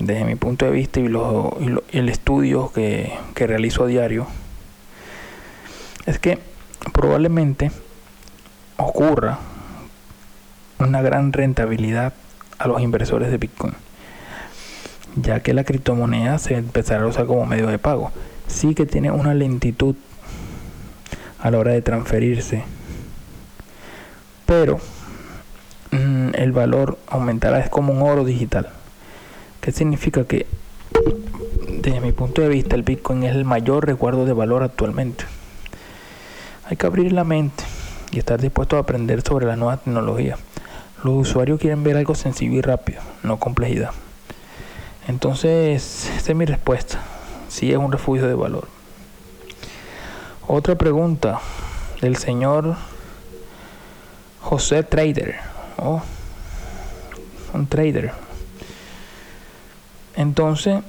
desde 0.00 0.24
mi 0.24 0.34
punto 0.34 0.64
de 0.64 0.72
vista 0.72 1.00
y, 1.00 1.06
el 1.06 2.08
estudio 2.08 2.72
que, 2.72 3.12
que 3.34 3.46
realizo 3.46 3.84
a 3.84 3.86
diario, 3.86 4.26
es 6.06 6.18
que 6.18 6.38
probablemente 6.92 7.70
ocurra 8.76 9.38
una 10.78 11.00
gran 11.00 11.32
rentabilidad 11.32 12.12
a 12.58 12.68
los 12.68 12.80
inversores 12.80 13.30
de 13.30 13.38
Bitcoin, 13.38 13.74
ya 15.16 15.40
que 15.40 15.54
la 15.54 15.64
criptomoneda 15.64 16.38
se 16.38 16.56
empezará 16.56 17.04
a 17.04 17.08
usar 17.08 17.26
como 17.26 17.46
medio 17.46 17.68
de 17.68 17.78
pago. 17.78 18.10
Sí 18.46 18.74
que 18.74 18.86
tiene 18.86 19.10
una 19.10 19.34
lentitud 19.34 19.94
a 21.38 21.50
la 21.50 21.58
hora 21.58 21.72
de 21.72 21.82
transferirse, 21.82 22.64
pero 24.46 24.80
Mm, 25.92 26.30
el 26.36 26.52
valor 26.52 26.98
aumentará, 27.06 27.60
es 27.60 27.68
como 27.68 27.92
un 27.92 28.00
oro 28.00 28.24
digital. 28.24 28.70
¿Qué 29.60 29.72
significa 29.72 30.24
que, 30.24 30.46
desde 31.68 32.00
mi 32.00 32.12
punto 32.12 32.40
de 32.40 32.48
vista, 32.48 32.76
el 32.76 32.82
Bitcoin 32.82 33.24
es 33.24 33.36
el 33.36 33.44
mayor 33.44 33.86
recuerdo 33.86 34.24
de 34.24 34.32
valor 34.32 34.62
actualmente? 34.62 35.24
Hay 36.64 36.78
que 36.78 36.86
abrir 36.86 37.12
la 37.12 37.24
mente 37.24 37.64
y 38.10 38.18
estar 38.18 38.40
dispuesto 38.40 38.78
a 38.78 38.80
aprender 38.80 39.20
sobre 39.20 39.44
la 39.44 39.56
nueva 39.56 39.76
tecnología. 39.76 40.38
Los 41.04 41.28
usuarios 41.28 41.60
quieren 41.60 41.84
ver 41.84 41.98
algo 41.98 42.14
sencillo 42.14 42.54
y 42.54 42.62
rápido, 42.62 43.02
no 43.22 43.38
complejidad. 43.38 43.90
Entonces, 45.08 46.10
esa 46.16 46.32
es 46.32 46.36
mi 46.36 46.44
respuesta. 46.44 47.00
Sí 47.48 47.72
es 47.72 47.78
un 47.78 47.90
refugio 47.90 48.26
de 48.26 48.34
valor. 48.34 48.68
Otra 50.46 50.76
pregunta 50.76 51.40
del 52.00 52.16
señor 52.16 52.76
José 54.40 54.82
Trader. 54.82 55.36
Oh, 55.78 56.02
un 57.54 57.66
trader. 57.66 58.12
Entonces, 60.16 60.80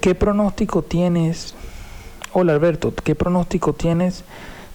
¿qué 0.00 0.14
pronóstico 0.14 0.82
tienes? 0.82 1.54
Hola 2.32 2.52
Alberto, 2.52 2.94
¿qué 2.94 3.14
pronóstico 3.14 3.72
tienes 3.72 4.24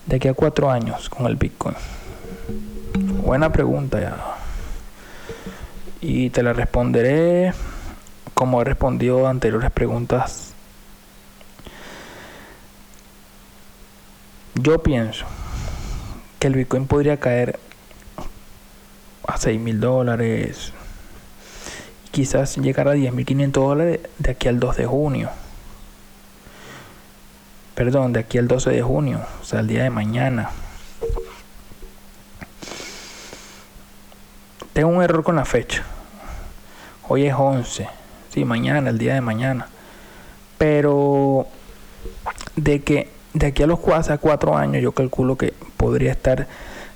de 0.05 0.17
aquí 0.17 0.27
a 0.27 0.33
cuatro 0.33 0.69
años 0.69 1.09
con 1.09 1.25
el 1.25 1.35
Bitcoin? 1.35 1.75
Buena 3.23 3.51
pregunta 3.51 3.99
ya. 3.99 4.17
Y 6.01 6.29
te 6.29 6.43
la 6.43 6.53
responderé 6.53 7.53
como 8.35 8.61
he 8.61 8.65
respondido 8.65 9.25
a 9.25 9.31
anteriores 9.31 9.71
preguntas. 9.71 10.53
Yo 14.53 14.83
pienso 14.83 15.25
que 16.37 16.47
el 16.47 16.53
Bitcoin 16.53 16.85
podría 16.85 17.17
caer 17.17 17.59
a 19.25 19.37
6 19.37 19.59
mil 19.59 19.79
dólares, 19.79 20.73
quizás 22.11 22.57
llegar 22.57 22.89
a 22.89 22.95
10.500 22.95 23.51
dólares 23.51 23.99
de 24.19 24.31
aquí 24.31 24.47
al 24.49 24.59
2 24.59 24.77
de 24.77 24.85
junio. 24.85 25.29
Perdón, 27.73 28.13
de 28.13 28.19
aquí 28.19 28.37
al 28.37 28.47
12 28.47 28.69
de 28.69 28.81
junio, 28.81 29.21
o 29.41 29.45
sea, 29.45 29.61
el 29.61 29.67
día 29.67 29.83
de 29.83 29.89
mañana. 29.89 30.49
Tengo 34.73 34.89
un 34.89 35.01
error 35.01 35.23
con 35.23 35.37
la 35.37 35.45
fecha. 35.45 35.83
Hoy 37.07 37.27
es 37.27 37.33
11. 37.33 38.04
Sí, 38.35 38.43
mañana, 38.43 38.89
el 38.89 38.97
día 38.97 39.13
de 39.13 39.21
mañana. 39.21 39.69
Pero 40.57 41.47
de 42.57 42.81
que 42.81 43.09
de 43.33 43.47
aquí 43.47 43.63
a 43.63 43.67
los 43.67 43.79
4 43.79 44.57
años 44.57 44.83
yo 44.83 44.91
calculo 44.91 45.37
que 45.37 45.53
podría 45.77 46.11
estar 46.11 46.45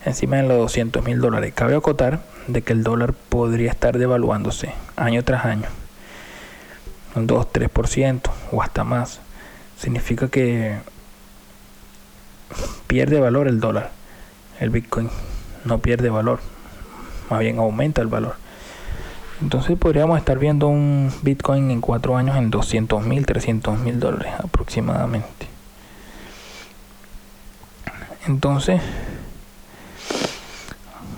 encima 0.04 0.36
de 0.36 0.44
los 0.44 0.58
200 0.58 1.02
mil 1.02 1.22
dólares. 1.22 1.54
Cabe 1.56 1.78
acotar 1.78 2.24
de 2.48 2.62
que 2.62 2.74
el 2.74 2.84
dólar 2.84 3.14
podría 3.14 3.72
estar 3.72 3.98
devaluándose 3.98 4.74
año 4.98 5.24
tras 5.24 5.46
año, 5.46 5.70
un 7.16 7.26
2-3% 7.26 8.30
o 8.52 8.62
hasta 8.62 8.84
más. 8.84 9.22
Significa 9.78 10.28
que 10.28 10.80
pierde 12.88 13.22
valor 13.22 13.48
el 13.48 13.62
dólar. 13.62 13.92
El 14.60 14.72
Bitcoin 14.72 15.10
no 15.64 15.78
pierde 15.78 16.10
valor, 16.10 16.42
más 17.30 17.40
bien 17.40 17.60
aumenta 17.60 18.02
el 18.02 18.10
valor. 18.10 18.36
Entonces 19.42 19.78
podríamos 19.78 20.18
estar 20.18 20.38
viendo 20.38 20.68
un 20.68 21.12
Bitcoin 21.22 21.72
en 21.72 21.82
cuatro 21.82 22.18
años 22.18 22.36
en 22.38 22.50
200 22.50 23.06
mil, 23.06 23.26
300 23.26 23.80
mil 23.80 24.00
dólares 24.00 24.34
aproximadamente. 24.38 25.48
Entonces, 28.28 28.82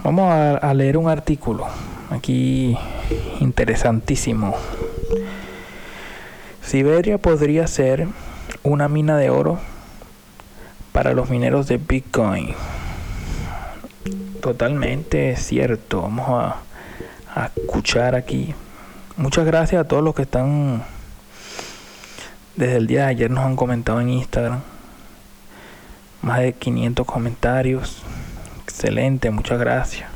Vamos 0.04 0.34
a, 0.34 0.74
leer 0.74 0.98
un 0.98 1.10
artículo 1.10 1.68
aquí 2.10 2.76
interesantísimo. 3.40 4.56
Siberia 6.64 7.20
podría 7.20 7.68
ser 7.68 8.08
una 8.64 8.88
mina 8.88 9.16
de 9.18 9.30
oro 9.30 9.60
para 10.92 11.14
los 11.14 11.30
mineros 11.30 11.68
de 11.68 11.78
Bitcoin. 11.78 12.56
Totalmente 14.42 15.36
cierto. 15.36 16.02
Vamos 16.02 16.28
a, 16.30 16.56
a 17.34 17.52
escuchar 17.56 18.16
aquí. 18.16 18.54
Muchas 19.18 19.46
gracias 19.46 19.82
a 19.82 19.88
todos 19.88 20.04
los 20.04 20.16
que 20.16 20.24
están 20.24 20.84
desde 22.56 22.78
el 22.78 22.88
día 22.88 23.02
de 23.02 23.08
ayer 23.08 23.32
nos 23.32 23.46
han 23.46 23.56
comentado 23.56 24.02
en 24.02 24.10
Instagram. 24.10 24.62
Más 26.22 26.40
de 26.40 26.54
500 26.54 27.06
comentarios. 27.08 28.04
Excelente, 28.64 29.32
muchas 29.32 29.60
gracias. 29.60 30.10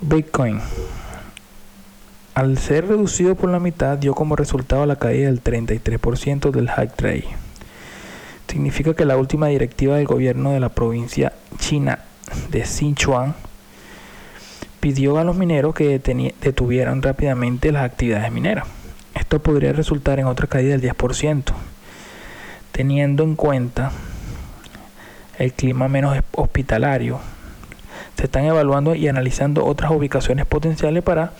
Bitcoin. 0.00 0.60
Al 2.34 2.58
ser 2.58 2.86
reducido 2.86 3.34
por 3.34 3.50
la 3.50 3.58
mitad, 3.58 3.98
dio 3.98 4.14
como 4.14 4.36
resultado 4.36 4.86
la 4.86 4.96
caída 4.96 5.26
del 5.26 5.42
33% 5.42 6.50
del 6.50 6.70
high 6.70 6.94
trade. 6.94 7.28
Significa 8.46 8.94
que 8.94 9.04
la 9.04 9.16
última 9.16 9.48
directiva 9.48 9.96
del 9.96 10.06
gobierno 10.06 10.52
de 10.52 10.60
la 10.60 10.68
provincia 10.68 11.32
china 11.58 11.98
de 12.50 12.64
Sichuan 12.64 13.34
pidió 14.86 15.18
a 15.18 15.24
los 15.24 15.36
mineros 15.36 15.74
que 15.74 15.98
detuvieran 15.98 17.02
rápidamente 17.02 17.72
las 17.72 17.82
actividades 17.82 18.30
mineras. 18.30 18.68
Esto 19.16 19.40
podría 19.40 19.72
resultar 19.72 20.20
en 20.20 20.26
otra 20.26 20.46
caída 20.46 20.76
del 20.76 20.92
10%, 20.92 21.42
teniendo 22.70 23.24
en 23.24 23.34
cuenta 23.34 23.90
el 25.40 25.52
clima 25.54 25.88
menos 25.88 26.16
hospitalario. 26.30 27.18
Se 28.16 28.26
están 28.26 28.44
evaluando 28.44 28.94
y 28.94 29.08
analizando 29.08 29.66
otras 29.66 29.90
ubicaciones 29.90 30.46
potenciales 30.46 31.02
para 31.02 31.32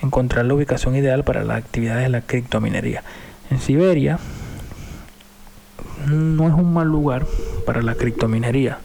encontrar 0.00 0.46
la 0.46 0.54
ubicación 0.54 0.96
ideal 0.96 1.22
para 1.22 1.44
las 1.44 1.58
actividades 1.58 2.04
de 2.04 2.08
la 2.08 2.22
criptominería. 2.22 3.02
En 3.50 3.60
Siberia 3.60 4.18
no 6.06 6.48
es 6.48 6.54
un 6.54 6.72
mal 6.72 6.88
lugar 6.88 7.26
para 7.66 7.82
la 7.82 7.94
criptominería 7.94 8.78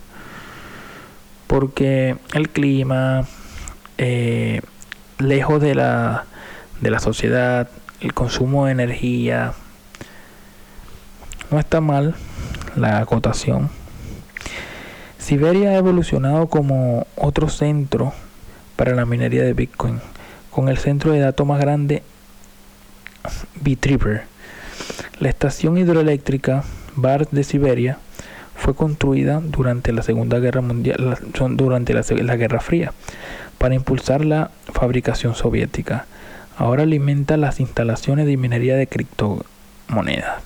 porque 1.51 2.15
el 2.33 2.49
clima, 2.49 3.25
eh, 4.01 4.59
lejos 5.19 5.61
de 5.61 5.75
la, 5.75 6.25
de 6.81 6.91
la 6.91 6.99
sociedad, 6.99 7.69
el 8.01 8.13
consumo 8.13 8.65
de 8.65 8.73
energía, 8.73 9.53
no 11.49 11.59
está 11.59 11.79
mal 11.79 12.15
la 12.75 12.99
acotación 12.99 13.69
Siberia 15.21 15.69
ha 15.69 15.77
evolucionado 15.77 16.47
como 16.47 17.05
otro 17.15 17.47
centro 17.47 18.11
para 18.75 18.95
la 18.95 19.05
minería 19.05 19.43
de 19.43 19.53
Bitcoin, 19.53 20.01
con 20.49 20.67
el 20.67 20.79
centro 20.79 21.11
de 21.11 21.19
datos 21.19 21.45
más 21.45 21.61
grande 21.61 22.01
Bitripper. 23.61 24.23
La 25.19 25.29
estación 25.29 25.77
hidroeléctrica 25.77 26.63
Bar 26.95 27.29
de 27.29 27.43
Siberia 27.43 27.99
fue 28.55 28.73
construida 28.73 29.39
durante 29.41 29.93
la 29.93 30.01
Segunda 30.01 30.39
Guerra 30.39 30.61
Mundial, 30.61 31.17
durante 31.51 31.93
la, 31.93 32.03
la 32.23 32.35
Guerra 32.35 32.59
Fría, 32.59 32.91
para 33.61 33.75
impulsar 33.75 34.25
la 34.25 34.49
fabricación 34.73 35.35
soviética. 35.35 36.07
Ahora 36.57 36.81
alimenta 36.81 37.37
las 37.37 37.59
instalaciones 37.59 38.25
de 38.25 38.35
minería 38.35 38.75
de 38.75 38.87
criptomonedas. 38.87 40.41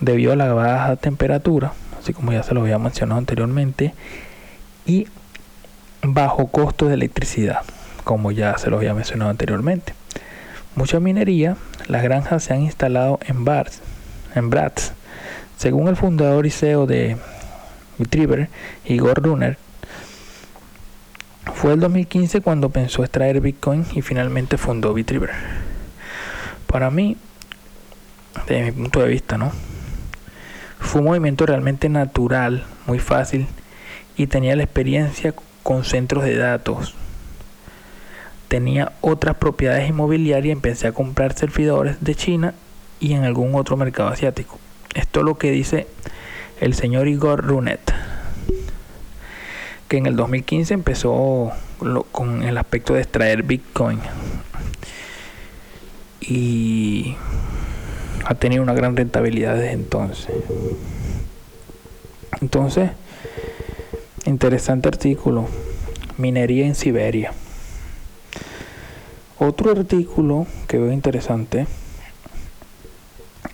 Debido 0.00 0.32
a 0.32 0.36
la 0.36 0.54
baja 0.54 0.96
temperatura, 0.96 1.74
así 2.00 2.14
como 2.14 2.32
ya 2.32 2.42
se 2.44 2.54
lo 2.54 2.62
había 2.62 2.78
mencionado 2.78 3.18
anteriormente, 3.18 3.92
y 4.86 5.06
bajo 6.02 6.46
costo 6.46 6.86
de 6.86 6.94
electricidad, 6.94 7.60
como 8.04 8.32
ya 8.32 8.56
se 8.56 8.70
lo 8.70 8.78
había 8.78 8.94
mencionado 8.94 9.30
anteriormente. 9.30 9.92
Mucha 10.74 10.98
minería, 10.98 11.58
las 11.88 12.02
granjas 12.02 12.44
se 12.44 12.54
han 12.54 12.62
instalado 12.62 13.20
en 13.26 13.44
bars, 13.44 13.82
en 14.34 14.48
brats. 14.48 14.94
Según 15.58 15.88
el 15.88 15.96
fundador 15.96 16.46
y 16.46 16.50
CEO 16.50 16.86
de 16.86 17.18
Retriever, 17.98 18.48
Igor 18.86 19.22
Runner, 19.22 19.58
Fue 21.62 21.74
el 21.74 21.78
2015 21.78 22.40
cuando 22.40 22.70
pensó 22.70 23.04
extraer 23.04 23.40
Bitcoin 23.40 23.86
y 23.94 24.02
finalmente 24.02 24.58
fundó 24.58 24.92
Bitriver. 24.94 25.30
Para 26.66 26.90
mí, 26.90 27.16
desde 28.48 28.64
mi 28.64 28.72
punto 28.72 28.98
de 28.98 29.06
vista, 29.06 29.38
¿no? 29.38 29.52
Fue 30.80 31.02
un 31.02 31.06
movimiento 31.06 31.46
realmente 31.46 31.88
natural, 31.88 32.64
muy 32.88 32.98
fácil 32.98 33.46
y 34.16 34.26
tenía 34.26 34.56
la 34.56 34.64
experiencia 34.64 35.36
con 35.62 35.84
centros 35.84 36.24
de 36.24 36.36
datos. 36.36 36.96
Tenía 38.48 38.90
otras 39.00 39.36
propiedades 39.36 39.88
inmobiliarias 39.88 40.48
y 40.48 40.50
empecé 40.50 40.88
a 40.88 40.92
comprar 40.92 41.32
servidores 41.34 41.98
de 42.00 42.16
China 42.16 42.54
y 42.98 43.12
en 43.12 43.22
algún 43.22 43.54
otro 43.54 43.76
mercado 43.76 44.08
asiático. 44.08 44.58
Esto 44.96 45.20
es 45.20 45.26
lo 45.26 45.38
que 45.38 45.52
dice 45.52 45.86
el 46.60 46.74
señor 46.74 47.06
Igor 47.06 47.46
Runet, 47.46 47.94
que 49.92 49.98
en 49.98 50.06
el 50.06 50.16
2015 50.16 50.72
empezó 50.72 51.52
con 52.12 52.42
el 52.44 52.56
aspecto 52.56 52.94
de 52.94 53.02
extraer 53.02 53.42
Bitcoin 53.42 53.98
y 56.22 57.14
ha 58.24 58.34
tenido 58.34 58.62
una 58.62 58.72
gran 58.72 58.96
rentabilidad 58.96 59.54
desde 59.54 59.72
entonces. 59.72 60.28
Entonces, 62.40 62.92
interesante 64.24 64.88
artículo, 64.88 65.46
minería 66.16 66.64
en 66.64 66.74
Siberia. 66.74 67.34
Otro 69.38 69.72
artículo 69.72 70.46
que 70.68 70.78
veo 70.78 70.90
interesante 70.90 71.66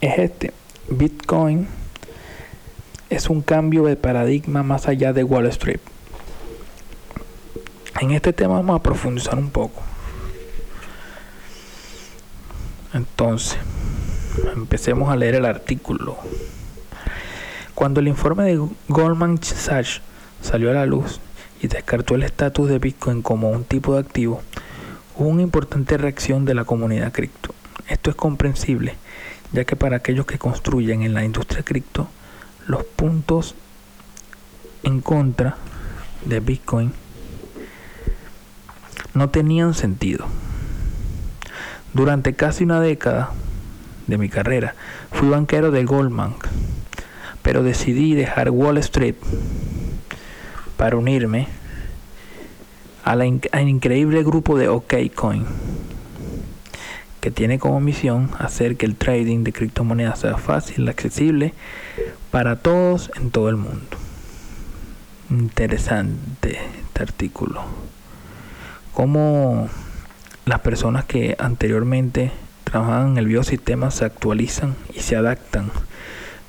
es 0.01 0.19
este. 0.21 0.53
Bitcoin 0.89 1.67
es 3.11 3.29
un 3.29 3.43
cambio 3.43 3.83
de 3.87 3.97
paradigma 3.97 4.63
más 4.63 4.87
allá 4.87 5.13
de 5.13 5.25
Wall 5.25 5.47
Street. 5.47 5.81
En 8.01 8.13
este 8.13 8.33
tema 8.33 8.55
vamos 8.55 8.79
a 8.79 8.83
profundizar 8.83 9.37
un 9.37 9.51
poco. 9.51 9.83
Entonces, 12.95 13.59
empecemos 14.55 15.11
a 15.11 15.17
leer 15.17 15.35
el 15.35 15.45
artículo. 15.45 16.17
Cuando 17.75 17.99
el 17.99 18.07
informe 18.07 18.45
de 18.45 18.69
Goldman 18.87 19.43
Sachs 19.43 20.01
salió 20.41 20.71
a 20.71 20.75
la 20.75 20.87
luz 20.87 21.21
y 21.61 21.67
descartó 21.67 22.15
el 22.15 22.23
estatus 22.23 22.69
de 22.69 22.79
Bitcoin 22.79 23.21
como 23.21 23.51
un 23.51 23.65
tipo 23.65 23.95
de 23.95 24.01
activo, 24.01 24.43
hubo 25.17 25.29
una 25.29 25.43
importante 25.43 25.97
reacción 25.97 26.45
de 26.45 26.55
la 26.55 26.65
comunidad 26.65 27.13
cripto. 27.13 27.53
Esto 27.89 28.11
es 28.11 28.17
comprensible, 28.17 28.95
ya 29.53 29.65
que 29.65 29.75
para 29.75 29.97
aquellos 29.97 30.25
que 30.25 30.39
construyen 30.39 31.03
en 31.03 31.15
la 31.15 31.25
industria 31.25 31.65
cripto, 31.65 32.07
los 32.69 32.85
puntos 32.85 33.57
en 34.85 35.01
contra 35.01 35.57
de 36.25 36.39
Bitcoin 36.39 36.93
no 39.15 39.31
tenían 39.31 39.75
sentido. 39.75 40.27
Durante 41.93 42.35
casi 42.35 42.65
una 42.65 42.81
década 42.81 43.31
de 44.07 44.19
mi 44.19 44.29
carrera 44.29 44.75
fui 45.11 45.29
banquero 45.29 45.71
de 45.71 45.85
Goldman, 45.85 46.35
pero 47.43 47.63
decidí 47.63 48.15
dejar 48.15 48.51
Wall 48.51 48.79
Street 48.79 49.17
para 50.77 50.97
unirme 50.97 51.49
al 53.05 53.23
increíble 53.69 54.23
grupo 54.23 54.59
de 54.59 54.69
OKCoin 54.69 55.47
que 57.21 57.31
tiene 57.31 57.59
como 57.59 57.81
misión 57.81 58.31
hacer 58.39 58.77
que 58.77 58.87
el 58.87 58.95
trading 58.95 59.43
de 59.43 59.53
criptomonedas 59.53 60.21
sea 60.21 60.37
fácil, 60.37 60.89
accesible 60.89 61.53
para 62.31 62.57
todos 62.57 63.11
en 63.17 63.31
todo 63.31 63.49
el 63.49 63.57
mundo. 63.57 63.97
Interesante 65.31 66.59
este 66.87 67.03
artículo. 67.03 67.63
Cómo 68.99 69.69
las 70.45 70.59
personas 70.59 71.05
que 71.05 71.37
anteriormente 71.39 72.33
trabajaban 72.65 73.13
en 73.13 73.19
el 73.19 73.27
biosistema 73.27 73.93
se 73.93 74.05
actualizan 74.05 74.75
y 74.93 74.99
se 74.99 75.15
adaptan. 75.15 75.71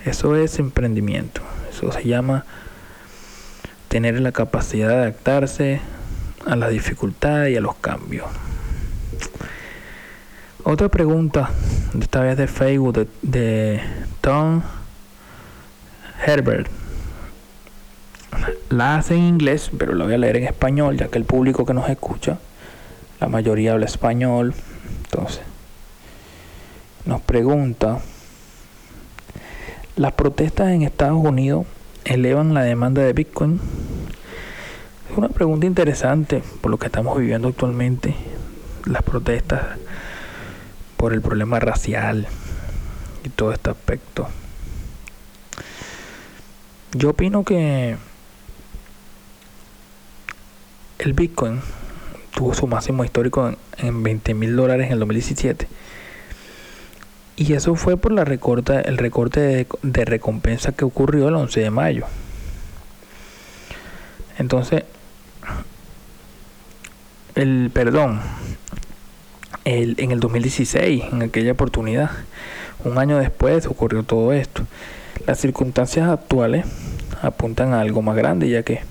Eso 0.04 0.36
es 0.36 0.58
emprendimiento. 0.58 1.42
Eso 1.70 1.92
se 1.92 2.06
llama 2.06 2.46
tener 3.88 4.20
la 4.20 4.32
capacidad 4.32 4.88
de 4.88 4.96
adaptarse 4.96 5.80
a 6.48 6.56
las 6.56 6.72
dificultades 6.72 7.54
y 7.54 7.56
a 7.56 7.62
los 7.62 7.76
cambios. 7.76 8.26
Otra 10.64 10.90
pregunta, 10.90 11.52
esta 12.02 12.22
vez 12.22 12.36
de 12.36 12.48
Facebook, 12.48 13.08
de, 13.22 13.80
Tom 14.22 14.64
Herbert. 16.26 16.79
La 18.70 18.98
hace 18.98 19.15
en 19.15 19.24
inglés, 19.24 19.72
pero 19.78 19.94
la 19.96 20.06
voy 20.06 20.13
a 20.13 20.18
leer 20.18 20.38
en 20.38 20.44
español, 20.44 20.98
ya 20.98 21.08
que 21.08 21.18
el 21.18 21.26
público 21.26 21.65
que 21.65 21.74
nos 21.74 21.89
escucha, 21.89 22.38
la 23.20 23.28
mayoría 23.28 23.74
habla 23.74 23.86
español. 23.86 24.54
Entonces, 25.06 25.42
nos 27.06 27.22
pregunta, 27.22 28.00
¿las 29.96 30.13
protestas 30.13 30.70
en 30.70 30.84
Estados 30.84 31.18
Unidos 31.18 31.65
elevan 32.06 32.54
la 32.54 32.62
demanda 32.62 33.02
de 33.02 33.13
Bitcoin? 33.13 33.60
Es 35.10 35.18
una 35.18 35.30
pregunta 35.30 35.65
interesante 35.65 36.44
por 36.62 36.70
lo 36.70 36.78
que 36.78 36.86
estamos 36.86 37.18
viviendo 37.18 37.48
actualmente. 37.48 38.13
Las 38.86 39.02
protestas 39.02 39.62
por 40.98 41.13
el 41.13 41.22
problema 41.22 41.60
racial 41.60 42.28
y 43.24 43.30
todo 43.30 43.52
este 43.52 43.72
aspecto. 43.72 44.28
Yo 46.94 47.12
opino 47.12 47.44
que 47.44 47.98
el 51.00 51.14
Bitcoin 51.14 51.62
tuvo 52.36 52.54
su 52.54 52.68
máximo 52.68 53.04
histórico 53.04 53.56
en, 53.78 54.04
20 54.04 54.34
mil 54.34 54.56
dólares 54.56 54.88
en 54.88 54.94
el 54.94 55.00
2017. 55.00 55.68
Y 57.38 57.54
eso 57.54 57.76
fue 57.76 57.98
por 57.98 58.12
la 58.12 58.26
recorta, 58.26 58.82
el 58.82 58.98
recorte 58.98 59.40
de, 59.40 59.68
de 59.82 60.06
recompensa 60.06 60.74
que 60.74 60.84
ocurrió 60.86 61.30
el 61.30 61.36
11 61.36 61.62
de 61.62 61.70
mayo. 61.72 62.06
Entonces, 64.38 64.84
el 67.36 67.72
perdón, 67.74 68.20
en 69.66 70.12
el 70.12 70.20
2016, 70.20 71.04
en 71.12 71.22
aquella 71.22 71.54
oportunidad. 71.54 72.12
Un 72.84 72.98
año 72.98 73.18
después 73.18 73.66
ocurrió 73.68 74.04
todo 74.04 74.34
esto. 74.34 74.66
Las 75.26 75.40
circunstancias 75.40 76.10
actuales 76.10 76.66
apuntan 77.22 77.74
a 77.74 77.82
algo 77.82 78.02
más 78.02 78.16
grande, 78.16 78.50
ya 78.50 78.64
que 78.64 78.82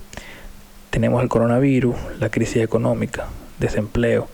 tenemos 0.89 1.21
el 1.21 1.29
coronavirus, 1.29 1.95
la 2.19 2.29
crisis 2.29 2.63
económica, 2.63 3.27
desempleo, 3.59 4.27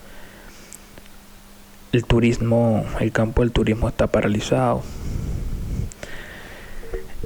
el 1.91 2.05
turismo, 2.05 2.85
el 2.99 3.11
campo 3.11 3.41
del 3.41 3.51
turismo 3.51 3.87
está 3.87 4.07
paralizado, 4.07 4.83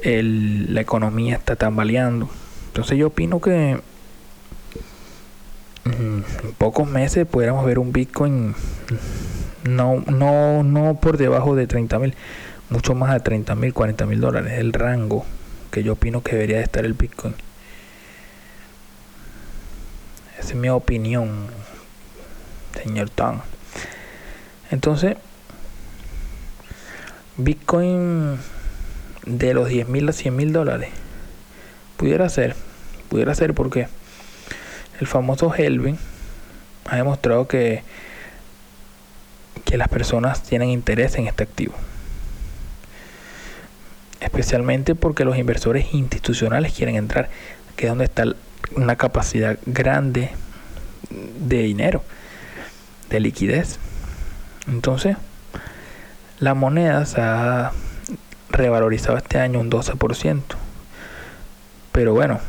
la 0.02 0.80
economía 0.80 1.36
está 1.36 1.56
tambaleando. 1.56 2.28
Entonces 2.68 2.98
yo 2.98 3.08
opino 3.08 3.40
que 3.40 3.80
en 5.84 6.24
pocos 6.58 6.88
meses 6.88 7.26
pudiéramos 7.26 7.64
ver 7.64 7.78
un 7.78 7.92
Bitcoin 7.92 8.54
no, 9.64 10.02
no, 10.06 10.62
no 10.62 10.94
por 11.00 11.16
debajo 11.16 11.54
de 11.56 11.66
30 11.66 11.98
mil, 11.98 12.14
mucho 12.70 12.94
más 12.94 13.12
de 13.12 13.20
30 13.20 13.54
mil, 13.54 13.74
40 13.74 14.06
mil 14.06 14.20
dólares, 14.20 14.58
el 14.58 14.72
rango 14.72 15.24
que 15.70 15.82
yo 15.82 15.94
opino 15.94 16.22
que 16.22 16.32
debería 16.32 16.58
de 16.58 16.62
estar 16.62 16.84
el 16.84 16.94
Bitcoin. 16.94 17.34
Esa 20.40 20.48
es 20.48 20.54
mi 20.54 20.70
opinión, 20.70 21.48
señor 22.82 23.10
Tan. 23.10 23.42
Entonces, 24.70 25.18
Bitcoin 27.36 28.38
de 29.26 29.52
los 29.52 29.68
10 29.68 29.88
mil 29.88 30.08
a 30.08 30.12
100 30.12 30.34
mil 30.34 30.52
dólares, 30.54 30.88
pudiera 31.98 32.26
ser, 32.30 32.56
pudiera 33.10 33.34
ser 33.34 33.52
porque 33.52 33.88
el 34.98 35.06
famoso 35.06 35.54
Helvin 35.54 35.98
ha 36.86 36.96
demostrado 36.96 37.46
que, 37.46 37.82
que 39.66 39.76
las 39.76 39.88
personas 39.88 40.42
tienen 40.42 40.70
interés 40.70 41.16
en 41.16 41.26
este 41.26 41.42
activo. 41.42 41.74
Especialmente 44.20 44.94
porque 44.94 45.26
los 45.26 45.36
inversores 45.36 45.92
institucionales 45.92 46.72
quieren 46.72 46.96
entrar, 46.96 47.28
que 47.76 47.86
es 47.86 47.90
donde 47.90 48.04
está 48.04 48.24
una 48.74 48.96
capacidad 48.96 49.58
grande 49.66 50.30
de 51.10 51.62
dinero, 51.62 52.02
de 53.08 53.20
liquidez. 53.20 53.78
Entonces, 54.68 55.16
la 56.38 56.54
moneda 56.54 57.04
se 57.06 57.20
ha 57.20 57.72
revalorizado 58.50 59.16
este 59.16 59.38
año 59.38 59.60
un 59.60 59.70
12%. 59.70 60.42
Pero 61.92 62.14
bueno, 62.14 62.40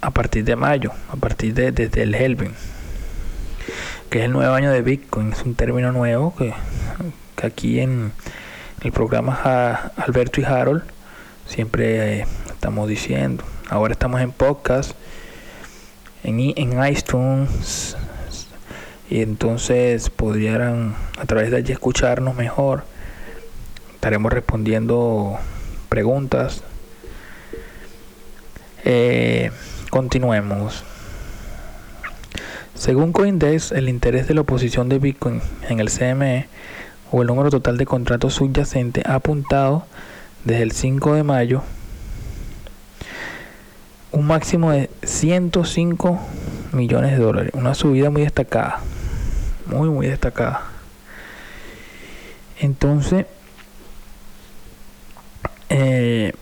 a 0.00 0.10
partir 0.10 0.44
de 0.44 0.56
mayo, 0.56 0.92
a 1.12 1.16
partir 1.16 1.54
de 1.54 1.72
desde 1.72 2.02
el 2.02 2.14
Helvin, 2.14 2.54
que 4.08 4.20
es 4.20 4.24
el 4.24 4.32
nuevo 4.32 4.54
año 4.54 4.72
de 4.72 4.82
Bitcoin, 4.82 5.32
es 5.32 5.42
un 5.42 5.54
término 5.54 5.92
nuevo 5.92 6.34
que, 6.34 6.54
aquí 7.42 7.80
en 7.80 8.12
el 8.82 8.92
programa 8.92 9.92
Alberto 9.96 10.40
y 10.40 10.44
Harold 10.44 10.82
siempre 11.46 12.20
eh, 12.20 12.26
estamos 12.50 12.88
diciendo. 12.88 13.44
Ahora 13.68 13.92
estamos 13.92 14.20
en 14.20 14.32
podcast, 14.32 14.92
en, 16.24 16.40
en 16.56 16.84
iTunes 16.86 17.96
y 19.10 19.22
entonces 19.22 20.08
pudieran 20.08 20.94
a 21.18 21.26
través 21.26 21.50
de 21.50 21.58
allí 21.58 21.72
escucharnos 21.72 22.36
mejor. 22.36 22.84
Estaremos 23.94 24.32
respondiendo 24.32 25.36
preguntas. 25.88 26.62
Eh, 28.84 29.50
continuemos. 29.90 30.84
Según 32.74 33.12
Coindex, 33.12 33.72
el 33.72 33.88
interés 33.88 34.28
de 34.28 34.34
la 34.34 34.40
oposición 34.42 34.88
de 34.88 34.98
Bitcoin 34.98 35.42
en 35.68 35.80
el 35.80 35.90
CME 35.90 36.48
o 37.10 37.20
el 37.20 37.26
número 37.26 37.50
total 37.50 37.76
de 37.76 37.84
contratos 37.84 38.34
subyacentes 38.34 39.04
ha 39.04 39.16
apuntado 39.16 39.84
desde 40.44 40.62
el 40.62 40.72
5 40.72 41.14
de 41.14 41.22
mayo 41.24 41.62
un 44.12 44.26
máximo 44.26 44.72
de 44.72 44.90
105 45.02 46.20
millones 46.72 47.12
de 47.12 47.18
dólares, 47.18 47.52
una 47.54 47.74
subida 47.74 48.10
muy 48.10 48.22
destacada, 48.22 48.80
muy 49.66 49.88
muy 49.88 50.06
destacada. 50.06 50.62
Entonces, 52.60 53.26
eh, 55.68 56.32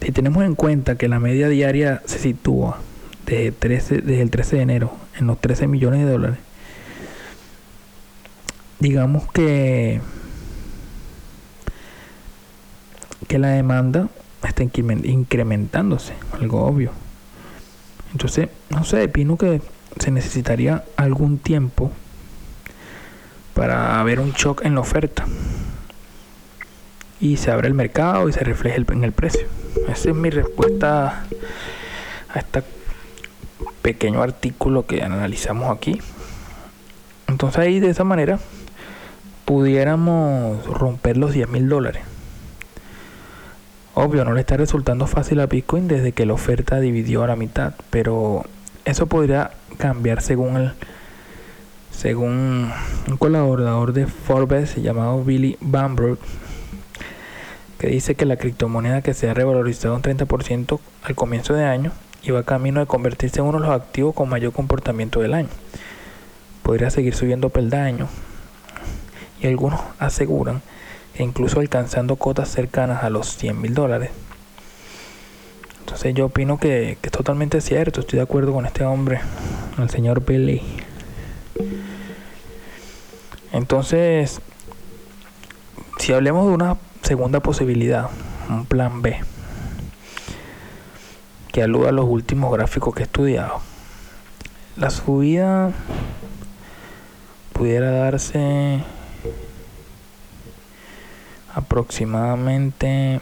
si 0.00 0.12
tenemos 0.12 0.44
en 0.44 0.54
cuenta 0.54 0.96
que 0.96 1.08
la 1.08 1.20
media 1.20 1.48
diaria 1.48 2.02
se 2.06 2.18
sitúa 2.18 2.78
desde, 3.26 3.52
13, 3.52 3.96
desde 3.96 4.22
el 4.22 4.30
13 4.30 4.56
de 4.56 4.62
enero 4.62 4.92
en 5.18 5.26
los 5.26 5.38
13 5.40 5.66
millones 5.66 6.06
de 6.06 6.12
dólares, 6.12 6.38
digamos 8.78 9.30
que 9.32 10.00
que 13.26 13.38
la 13.38 13.48
demanda 13.48 14.08
incrementándose, 14.62 16.14
algo 16.40 16.64
obvio. 16.64 16.92
Entonces, 18.12 18.48
no 18.70 18.84
sé, 18.84 19.04
opino 19.04 19.36
que 19.36 19.60
se 19.98 20.10
necesitaría 20.10 20.84
algún 20.96 21.38
tiempo 21.38 21.90
para 23.54 24.02
ver 24.04 24.20
un 24.20 24.32
shock 24.32 24.64
en 24.64 24.74
la 24.74 24.80
oferta 24.80 25.26
y 27.20 27.36
se 27.36 27.50
abre 27.50 27.68
el 27.68 27.74
mercado 27.74 28.28
y 28.28 28.32
se 28.32 28.40
refleje 28.40 28.84
en 28.88 29.04
el 29.04 29.12
precio. 29.12 29.46
Esa 29.88 30.10
es 30.10 30.14
mi 30.14 30.30
respuesta 30.30 31.24
a 32.28 32.38
este 32.38 32.62
pequeño 33.82 34.22
artículo 34.22 34.86
que 34.86 35.02
analizamos 35.02 35.76
aquí. 35.76 36.00
Entonces 37.26 37.58
ahí 37.58 37.80
de 37.80 37.90
esa 37.90 38.04
manera 38.04 38.38
pudiéramos 39.44 40.64
romper 40.66 41.16
los 41.16 41.32
10 41.32 41.48
mil 41.48 41.68
dólares. 41.68 42.02
Obvio, 44.00 44.24
no 44.24 44.32
le 44.32 44.42
está 44.42 44.56
resultando 44.56 45.08
fácil 45.08 45.40
a 45.40 45.46
Bitcoin 45.46 45.88
desde 45.88 46.12
que 46.12 46.24
la 46.24 46.32
oferta 46.32 46.78
dividió 46.78 47.24
a 47.24 47.26
la 47.26 47.34
mitad, 47.34 47.74
pero 47.90 48.44
eso 48.84 49.08
podría 49.08 49.50
cambiar 49.76 50.22
según 50.22 50.56
el 50.56 50.72
según 51.90 52.70
un 53.08 53.16
colaborador 53.16 53.92
de 53.92 54.06
Forbes 54.06 54.76
llamado 54.76 55.24
Billy 55.24 55.56
Bamberg, 55.60 56.16
que 57.80 57.88
dice 57.88 58.14
que 58.14 58.24
la 58.24 58.36
criptomoneda 58.36 59.02
que 59.02 59.14
se 59.14 59.28
ha 59.28 59.34
revalorizado 59.34 59.96
un 59.96 60.02
30% 60.02 60.78
al 61.02 61.14
comienzo 61.16 61.54
de 61.54 61.64
año 61.64 61.90
va 62.30 62.44
camino 62.44 62.78
de 62.78 62.86
convertirse 62.86 63.40
en 63.40 63.46
uno 63.46 63.58
de 63.58 63.66
los 63.66 63.74
activos 63.74 64.14
con 64.14 64.28
mayor 64.28 64.52
comportamiento 64.52 65.18
del 65.18 65.34
año. 65.34 65.48
Podría 66.62 66.90
seguir 66.90 67.16
subiendo 67.16 67.48
peldaños 67.48 68.10
y 69.40 69.48
algunos 69.48 69.80
aseguran 69.98 70.62
que 71.18 71.24
incluso 71.24 71.58
alcanzando 71.58 72.14
cotas 72.14 72.48
cercanas 72.48 73.02
a 73.02 73.10
los 73.10 73.36
100 73.36 73.60
mil 73.60 73.74
dólares. 73.74 74.10
Entonces 75.80 76.14
yo 76.14 76.26
opino 76.26 76.58
que, 76.58 76.96
es 77.02 77.10
totalmente 77.10 77.60
cierto, 77.60 77.98
estoy 77.98 78.18
de 78.18 78.22
acuerdo 78.22 78.52
con 78.52 78.66
este 78.66 78.84
hombre, 78.84 79.18
el 79.78 79.90
señor 79.90 80.24
Billy. 80.24 80.62
Entonces, 83.50 84.40
si 85.98 86.12
hablemos 86.12 86.46
de 86.46 86.52
una 86.52 86.76
segunda 87.02 87.40
posibilidad, 87.40 88.10
un 88.48 88.64
plan 88.64 89.02
B, 89.02 89.18
que 91.50 91.64
aluda 91.64 91.88
a 91.88 91.92
los 91.92 92.06
últimos 92.06 92.52
gráficos 92.52 92.94
que 92.94 93.00
he 93.00 93.06
estudiado. 93.06 93.60
La 94.76 94.90
subida 94.90 95.72
pudiera 97.54 97.90
darse 97.90 98.84
aproximadamente 101.58 103.20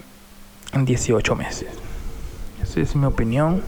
en 0.73 0.85
18 0.85 1.35
meses. 1.35 1.69
Esa 2.63 2.81
es 2.81 2.95
mi 2.95 3.07
opinión 3.07 3.63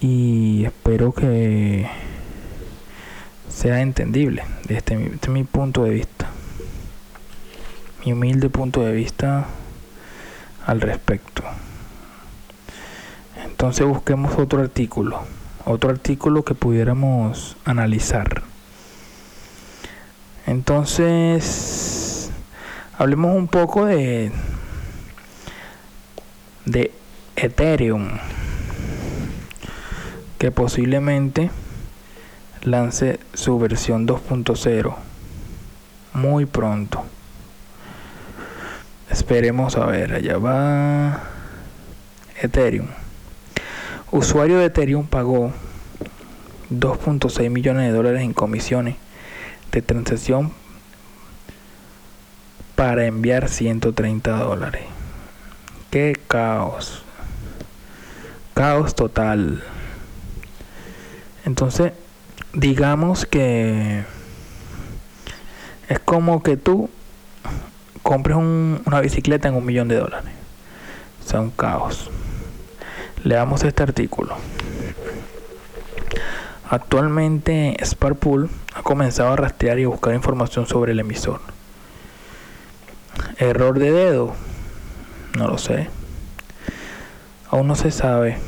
y 0.00 0.64
espero 0.64 1.12
que 1.12 1.86
sea 3.48 3.80
entendible 3.80 4.44
desde 4.66 4.96
desde 4.96 5.28
mi 5.28 5.44
punto 5.44 5.84
de 5.84 5.90
vista 5.90 6.30
mi 8.06 8.12
humilde 8.12 8.48
punto 8.48 8.84
de 8.84 8.92
vista 8.92 9.46
al 10.64 10.80
respecto. 10.80 11.42
Entonces 13.44 13.84
busquemos 13.84 14.38
otro 14.38 14.60
artículo, 14.60 15.22
otro 15.64 15.90
artículo 15.90 16.44
que 16.44 16.54
pudiéramos 16.54 17.56
analizar. 17.64 18.44
Entonces, 20.46 21.95
hablemos 22.98 23.34
un 23.36 23.48
poco 23.48 23.86
de 23.86 24.32
de 26.64 26.90
Ethereum 27.36 28.08
que 30.38 30.50
posiblemente 30.50 31.50
lance 32.62 33.20
su 33.34 33.58
versión 33.58 34.06
2.0 34.06 34.94
muy 36.14 36.46
pronto. 36.46 37.04
Esperemos 39.10 39.76
a 39.76 39.86
ver, 39.86 40.14
allá 40.14 40.38
va 40.38 41.22
Ethereum. 42.40 42.88
Usuario 44.10 44.58
de 44.58 44.66
Ethereum 44.66 45.06
pagó 45.06 45.52
2.6 46.70 47.50
millones 47.50 47.86
de 47.86 47.92
dólares 47.92 48.22
en 48.22 48.32
comisiones 48.32 48.96
de 49.72 49.82
transacción 49.82 50.52
para 52.76 53.06
enviar 53.06 53.48
130 53.48 54.30
dólares. 54.30 54.82
Qué 55.90 56.14
caos. 56.28 57.02
Caos 58.54 58.94
total. 58.94 59.64
Entonces, 61.44 61.92
digamos 62.52 63.26
que 63.26 64.04
es 65.88 65.98
como 66.00 66.42
que 66.42 66.56
tú 66.56 66.90
compres 68.02 68.36
una 68.36 69.00
bicicleta 69.00 69.48
en 69.48 69.54
un 69.54 69.64
millón 69.64 69.88
de 69.88 69.96
dólares. 69.96 70.32
O 71.24 71.28
sea, 71.28 71.40
un 71.40 71.50
caos. 71.50 72.10
Leamos 73.24 73.64
este 73.64 73.82
artículo. 73.82 74.36
Actualmente 76.68 77.76
Sparpool 77.82 78.50
ha 78.74 78.82
comenzado 78.82 79.32
a 79.32 79.36
rastrear 79.36 79.78
y 79.78 79.86
buscar 79.86 80.14
información 80.14 80.66
sobre 80.66 80.92
el 80.92 81.00
emisor. 81.00 81.55
Error 83.38 83.78
de 83.78 83.92
dedo. 83.92 84.34
No 85.36 85.48
lo 85.48 85.58
sé. 85.58 85.88
Aún 87.50 87.68
no 87.68 87.76
se 87.76 87.90
sabe. 87.90 88.38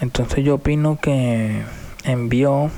Entonces 0.00 0.44
yo 0.44 0.56
opino 0.56 0.98
que 1.00 1.62
envió 2.04 2.70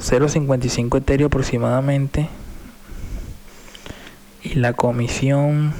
0.55 0.00 0.98
Ethereum 0.98 1.26
aproximadamente 1.26 2.28
y 4.42 4.54
la 4.54 4.72
comisión 4.72 5.72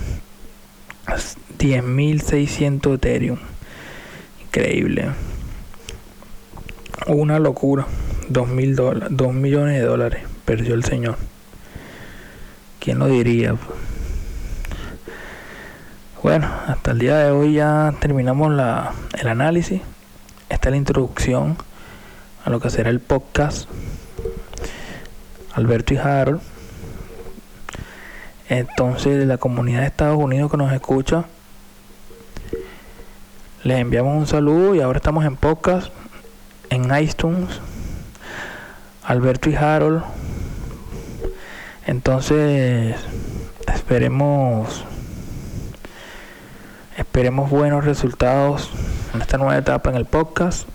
10.600 1.58 2.94
Ethereum. 2.94 3.38
Increíble. 4.46 5.10
Una 7.06 7.38
locura. 7.38 7.86
2, 8.28 8.48
mil 8.48 8.74
2 8.74 9.34
millones 9.34 9.78
de 9.78 9.84
dólares 9.86 10.22
perdió 10.44 10.74
el 10.74 10.84
señor. 10.84 11.16
¿Quién 12.84 12.98
lo 12.98 13.06
diría? 13.06 13.56
Bueno, 16.22 16.48
hasta 16.66 16.90
el 16.90 16.98
día 16.98 17.16
de 17.16 17.30
hoy 17.30 17.54
ya 17.54 17.94
terminamos 17.98 18.52
la, 18.52 18.92
el 19.18 19.28
análisis. 19.28 19.80
Esta 20.50 20.68
es 20.68 20.70
la 20.70 20.76
introducción 20.76 21.56
a 22.44 22.50
lo 22.50 22.60
que 22.60 22.68
será 22.68 22.90
el 22.90 23.00
podcast. 23.00 23.70
Alberto 25.54 25.94
y 25.94 25.96
Harold 25.96 26.42
entonces, 28.48 29.26
la 29.26 29.38
comunidad 29.38 29.80
de 29.80 29.86
Estados 29.86 30.18
Unidos 30.18 30.50
que 30.50 30.58
nos 30.58 30.70
escucha, 30.70 31.24
les 33.62 33.78
enviamos 33.78 34.18
un 34.18 34.26
saludo 34.26 34.74
y 34.74 34.82
ahora 34.82 34.98
estamos 34.98 35.24
en 35.24 35.36
podcast, 35.36 35.88
en 36.68 36.94
iTunes, 36.94 37.48
Alberto 39.02 39.48
y 39.48 39.54
Harold. 39.54 40.02
Entonces, 41.86 42.96
esperemos 43.72 44.84
esperemos 46.96 47.50
buenos 47.50 47.84
resultados 47.84 48.70
en 49.12 49.20
esta 49.20 49.38
nueva 49.38 49.58
etapa 49.58 49.90
en 49.90 49.96
el 49.96 50.06
podcast. 50.06 50.66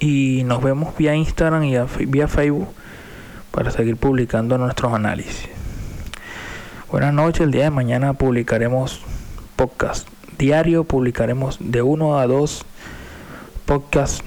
Y 0.00 0.42
nos 0.44 0.62
vemos 0.62 0.96
vía 0.96 1.14
Instagram 1.14 1.64
y 1.64 1.76
vía 2.06 2.28
Facebook 2.28 2.68
para 3.50 3.70
seguir 3.70 3.96
publicando 3.96 4.58
nuestros 4.58 4.92
análisis. 4.92 5.48
Buenas 6.90 7.12
noches, 7.12 7.42
el 7.42 7.50
día 7.50 7.64
de 7.64 7.70
mañana 7.70 8.12
publicaremos 8.14 9.00
podcast 9.56 10.08
diario, 10.38 10.84
publicaremos 10.84 11.58
de 11.60 11.82
uno 11.82 12.18
a 12.18 12.26
dos 12.26 12.64
podcasts 13.64 14.22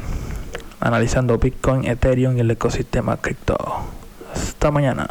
analizando 0.79 1.37
Bitcoin, 1.37 1.85
Ethereum 1.85 2.37
y 2.37 2.41
el 2.41 2.51
ecosistema 2.51 3.17
cripto. 3.17 3.57
Hasta 4.33 4.71
mañana. 4.71 5.07